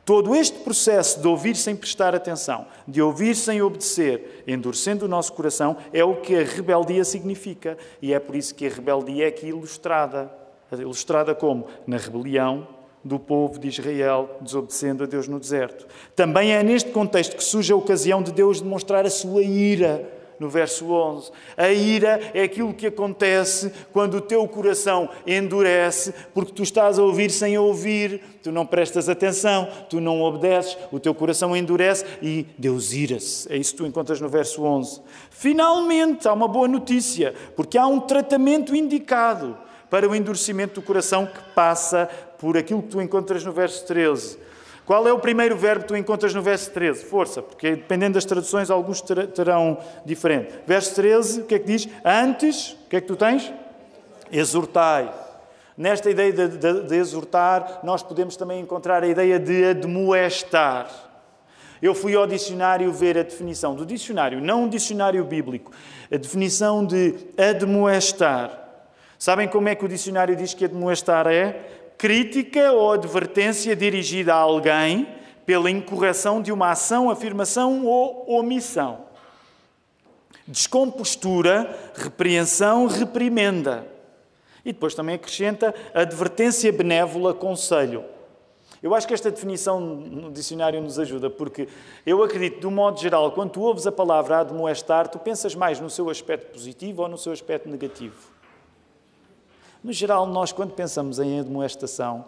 [0.06, 5.34] Todo este processo de ouvir sem prestar atenção, de ouvir sem obedecer, endurecendo o nosso
[5.34, 7.78] coração, é o que a rebeldia significa.
[8.02, 10.32] E é por isso que a rebeldia é aqui ilustrada.
[10.72, 11.68] Ilustrada como?
[11.86, 12.68] Na rebelião,
[13.04, 15.88] do povo de Israel desobedecendo a Deus no deserto.
[16.16, 20.50] Também é neste contexto que surge a ocasião de Deus demonstrar a sua ira, no
[20.50, 21.32] verso 11.
[21.56, 27.04] A ira é aquilo que acontece quando o teu coração endurece, porque tu estás a
[27.04, 32.46] ouvir sem ouvir, tu não prestas atenção, tu não obedeces, o teu coração endurece e
[32.58, 33.52] Deus ira-se.
[33.52, 35.02] É isso que tu encontras no verso 11.
[35.30, 39.58] Finalmente, há uma boa notícia, porque há um tratamento indicado
[39.90, 44.38] para o endurecimento do coração que passa por aquilo que tu encontras no verso 13.
[44.88, 47.04] Qual é o primeiro verbo que tu encontras no verso 13?
[47.04, 50.54] Força, porque dependendo das traduções, alguns terão diferente.
[50.66, 51.90] Verso 13, o que é que diz?
[52.06, 53.52] Antes, o que é que tu tens?
[54.32, 55.14] Exortai.
[55.78, 60.90] Nesta ideia de, de, de exortar, nós podemos também encontrar a ideia de admoestar.
[61.82, 65.70] Eu fui ao dicionário ver a definição do dicionário, não um dicionário bíblico,
[66.10, 68.68] a definição de admoestar.
[69.20, 71.77] Sabem como é que o dicionário diz que admoestar é?
[71.98, 75.08] Crítica ou advertência dirigida a alguém
[75.46, 79.06] pela incorreção de uma ação, afirmação ou omissão.
[80.48, 83.88] Descompostura, repreensão, reprimenda.
[84.64, 88.04] E depois também acrescenta advertência benévola, conselho.
[88.84, 91.68] Eu acho que esta definição no dicionário nos ajuda, porque
[92.06, 95.90] eu acredito, um modo geral, quando tu ouves a palavra admoestar, tu pensas mais no
[95.90, 98.37] seu aspecto positivo ou no seu aspecto negativo.
[99.88, 102.26] No geral, nós, quando pensamos em admoestação,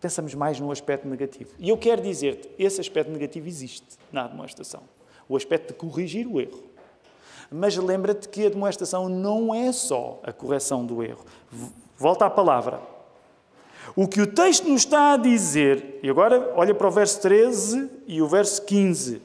[0.00, 1.50] pensamos mais no aspecto negativo.
[1.58, 4.80] E eu quero dizer-te, esse aspecto negativo existe na admoestação.
[5.28, 6.64] O aspecto de corrigir o erro.
[7.50, 11.22] Mas lembra-te que a admoestação não é só a correção do erro.
[11.98, 12.80] Volta à palavra.
[13.94, 17.90] O que o texto nos está a dizer, e agora olha para o verso 13
[18.06, 19.20] e o verso 15.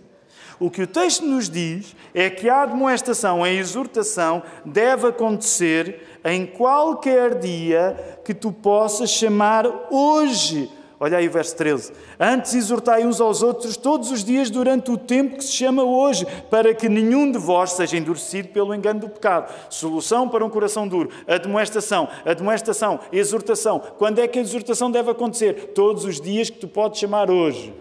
[0.62, 6.46] O que o texto nos diz é que a admoestação, a exortação, deve acontecer em
[6.46, 10.70] qualquer dia que tu possas chamar hoje.
[11.00, 11.94] Olha aí o verso 13.
[12.20, 16.28] Antes exortai uns aos outros todos os dias durante o tempo que se chama hoje,
[16.52, 19.52] para que nenhum de vós seja endurecido pelo engano do pecado.
[19.68, 21.10] Solução para um coração duro.
[21.28, 23.82] Admoestação, admoestação, exortação.
[23.98, 25.72] Quando é que a exortação deve acontecer?
[25.74, 27.74] Todos os dias que tu podes chamar hoje.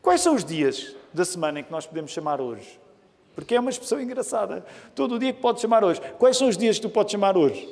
[0.00, 2.78] Quais são os dias da semana em que nós podemos chamar hoje?
[3.34, 4.64] Porque é uma expressão engraçada.
[4.94, 6.00] Todo o dia que podes chamar hoje.
[6.18, 7.68] Quais são os dias que tu podes chamar hoje?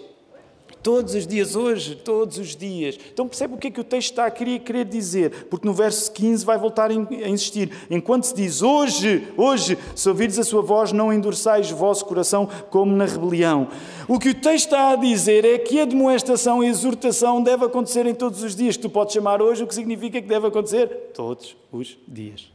[0.83, 2.99] Todos os dias, hoje, todos os dias.
[3.11, 5.47] Então percebe o que é que o texto está a querer, querer dizer?
[5.47, 7.71] Porque no verso 15 vai voltar a insistir.
[7.91, 12.47] Enquanto se diz hoje, hoje, se ouvires a sua voz, não endureçais o vosso coração
[12.69, 13.69] como na rebelião.
[14.07, 17.65] O que o texto está a dizer é que a demoestação e a exortação deve
[17.65, 18.77] acontecer em todos os dias.
[18.77, 22.54] Que tu podes chamar hoje, o que significa que deve acontecer todos os dias.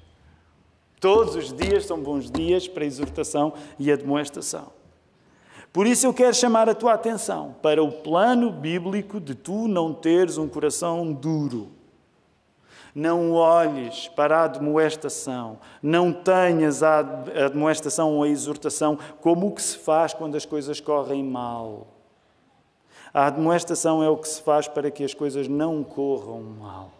[1.00, 4.74] Todos os dias são bons dias para a exortação e a.
[5.72, 9.94] Por isso eu quero chamar a tua atenção para o plano bíblico de tu não
[9.94, 11.70] teres um coração duro.
[12.94, 17.00] Não olhes para a admoestação, não tenhas a
[17.46, 21.88] admoestação ou a exortação como o que se faz quando as coisas correm mal.
[23.14, 26.92] A admoestação é o que se faz para que as coisas não corram mal.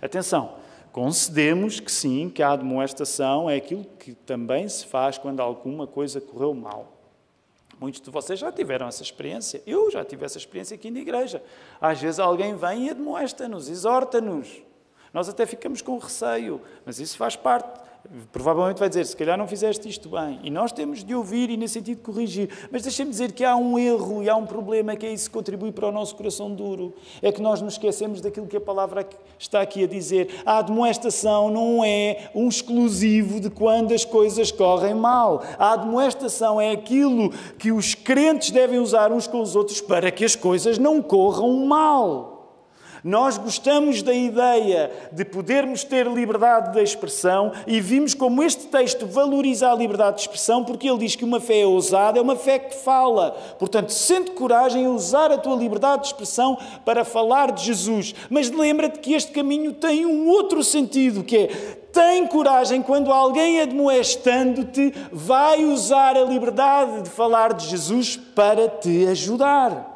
[0.00, 0.54] Atenção,
[0.92, 6.20] concedemos que sim, que a admoestação é aquilo que também se faz quando alguma coisa
[6.20, 6.92] correu mal.
[7.80, 9.60] Muitos de vocês já tiveram essa experiência.
[9.66, 11.42] Eu já tive essa experiência aqui na igreja.
[11.80, 14.62] Às vezes alguém vem e admoesta-nos, exorta-nos.
[15.12, 17.80] Nós até ficamos com receio, mas isso faz parte
[18.32, 20.40] provavelmente vai dizer, se calhar não fizeste isto bem.
[20.42, 22.50] E nós temos de ouvir e, nesse sentido, corrigir.
[22.70, 25.34] Mas deixem-me dizer que há um erro e há um problema que é isso que
[25.34, 26.94] contribui para o nosso coração duro.
[27.20, 30.42] É que nós nos esquecemos daquilo que a palavra está aqui a dizer.
[30.44, 35.42] A admoestação não é um exclusivo de quando as coisas correm mal.
[35.58, 40.24] A admoestação é aquilo que os crentes devem usar uns com os outros para que
[40.24, 42.31] as coisas não corram mal.
[43.04, 49.06] Nós gostamos da ideia de podermos ter liberdade de expressão e vimos como este texto
[49.06, 52.60] valoriza a liberdade de expressão porque ele diz que uma fé ousada é uma fé
[52.60, 53.32] que fala.
[53.58, 58.14] Portanto, sente coragem em usar a tua liberdade de expressão para falar de Jesus.
[58.30, 63.60] Mas lembra-te que este caminho tem um outro sentido, que é tem coragem quando alguém
[63.60, 69.91] admoestando-te vai usar a liberdade de falar de Jesus para te ajudar.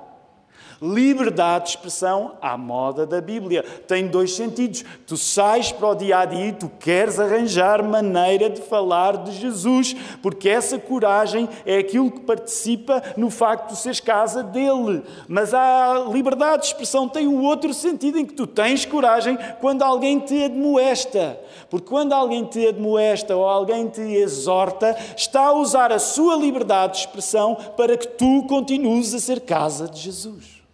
[0.80, 3.62] Liberdade de expressão à moda da Bíblia.
[3.62, 4.84] Tem dois sentidos.
[5.06, 9.32] Tu sais para o dia a dia e tu queres arranjar maneira de falar de
[9.32, 15.02] Jesus, porque essa coragem é aquilo que participa no facto de seres casa dele.
[15.26, 19.82] Mas a liberdade de expressão tem o outro sentido em que tu tens coragem quando
[19.82, 21.40] alguém te admoesta.
[21.70, 26.94] Porque quando alguém te admoesta ou alguém te exorta, está a usar a sua liberdade
[26.94, 30.65] de expressão para que tu continues a ser casa de Jesus.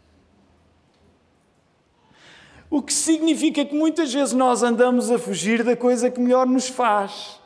[2.72, 6.68] O que significa que muitas vezes nós andamos a fugir da coisa que melhor nos
[6.68, 7.38] faz.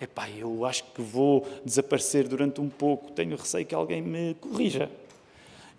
[0.00, 4.88] Epá, eu acho que vou desaparecer durante um pouco, tenho receio que alguém me corrija.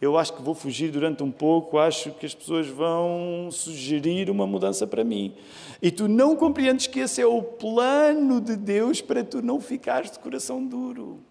[0.02, 4.45] Eu acho que vou fugir durante um pouco, acho que as pessoas vão sugerir uma
[4.45, 5.34] mudança para mim.
[5.82, 10.12] E tu não compreendes que esse é o plano de Deus para tu não ficares
[10.12, 11.22] de coração duro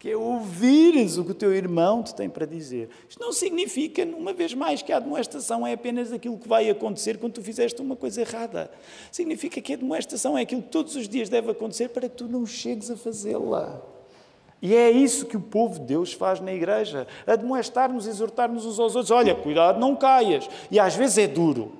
[0.00, 2.88] que é ouvires o que o teu irmão te tem para dizer.
[3.06, 7.18] Isto não significa, uma vez mais, que a demonstração é apenas aquilo que vai acontecer
[7.18, 8.70] quando tu fizeste uma coisa errada.
[9.12, 12.26] Significa que a demonstração é aquilo que todos os dias deve acontecer para que tu
[12.26, 13.78] não chegues a fazê-la.
[14.62, 18.96] E é isso que o povo de Deus faz na igreja: admoestar-nos, exortar-nos uns aos
[18.96, 19.10] outros.
[19.10, 20.48] Olha, cuidado, não caias.
[20.70, 21.72] E às vezes é duro.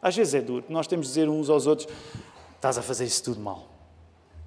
[0.00, 0.64] Às vezes é duro.
[0.70, 1.86] Nós temos de dizer uns aos outros:
[2.54, 3.75] estás a fazer isso tudo mal.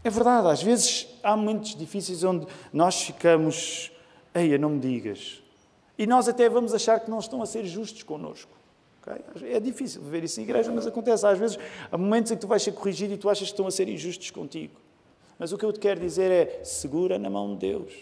[0.04, 3.92] É verdade, às vezes há momentos difíceis onde nós ficamos,
[4.34, 5.44] eia, não me digas.
[5.98, 8.52] E nós até vamos achar que não estão a ser justos connosco.
[9.02, 9.52] Okay?
[9.52, 11.26] É difícil ver isso em igreja, mas acontece.
[11.26, 11.60] Às vezes
[11.92, 13.90] há momentos em que tu vais ser corrigido e tu achas que estão a ser
[13.90, 14.80] injustos contigo.
[15.38, 17.94] Mas o que eu te quero dizer é: segura na mão de Deus.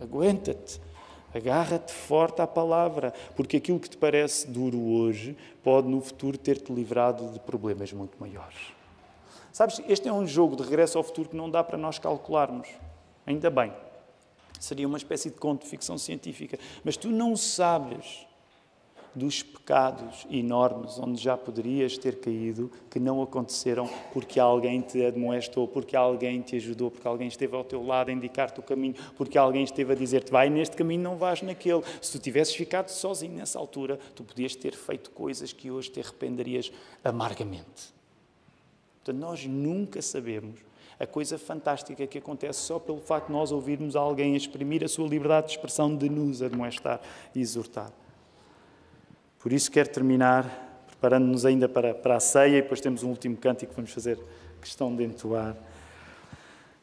[0.00, 0.80] Aguenta-te.
[1.32, 6.72] Agarra-te forte à palavra, porque aquilo que te parece duro hoje pode no futuro ter-te
[6.72, 8.79] livrado de problemas muito maiores.
[9.60, 12.66] Sabes, este é um jogo de regresso ao futuro que não dá para nós calcularmos.
[13.26, 13.70] Ainda bem.
[14.58, 16.58] Seria uma espécie de conto de ficção científica.
[16.82, 18.26] Mas tu não sabes
[19.14, 25.68] dos pecados enormes onde já poderias ter caído, que não aconteceram porque alguém te admoestou,
[25.68, 29.36] porque alguém te ajudou, porque alguém esteve ao teu lado a indicar-te o caminho, porque
[29.36, 31.82] alguém esteve a dizer-te vai neste caminho, não vais naquele.
[32.00, 36.00] Se tu tivesses ficado sozinho nessa altura, tu podias ter feito coisas que hoje te
[36.00, 36.72] arrependerias
[37.04, 37.99] amargamente.
[39.02, 40.60] Portanto, nós nunca sabemos
[40.98, 45.08] a coisa fantástica que acontece só pelo facto de nós ouvirmos alguém exprimir a sua
[45.08, 47.00] liberdade de expressão, de nos admoestar
[47.34, 47.90] e exortar.
[49.38, 53.34] Por isso, quero terminar preparando-nos ainda para, para a ceia e depois temos um último
[53.38, 54.18] cântico que vamos fazer
[54.60, 55.56] questão de entoar.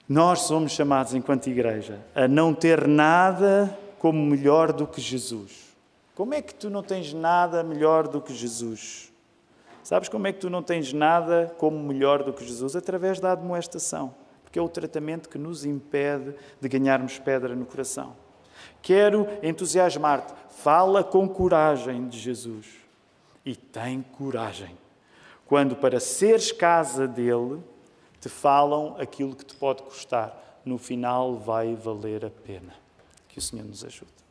[0.09, 5.75] Nós somos chamados, enquanto igreja, a não ter nada como melhor do que Jesus.
[6.15, 9.13] Como é que tu não tens nada melhor do que Jesus?
[9.87, 12.75] Sabes como é que tu não tens nada como melhor do que Jesus?
[12.75, 14.13] Através da admoestação,
[14.43, 18.13] porque é o tratamento que nos impede de ganharmos pedra no coração.
[18.81, 22.67] Quero entusiasmar-te, fala com coragem de Jesus
[23.45, 24.77] e tem coragem.
[25.45, 27.63] Quando para seres casa dele,
[28.19, 32.73] te falam aquilo que te pode custar, no final vai valer a pena.
[33.29, 34.26] Que o Senhor nos ajude.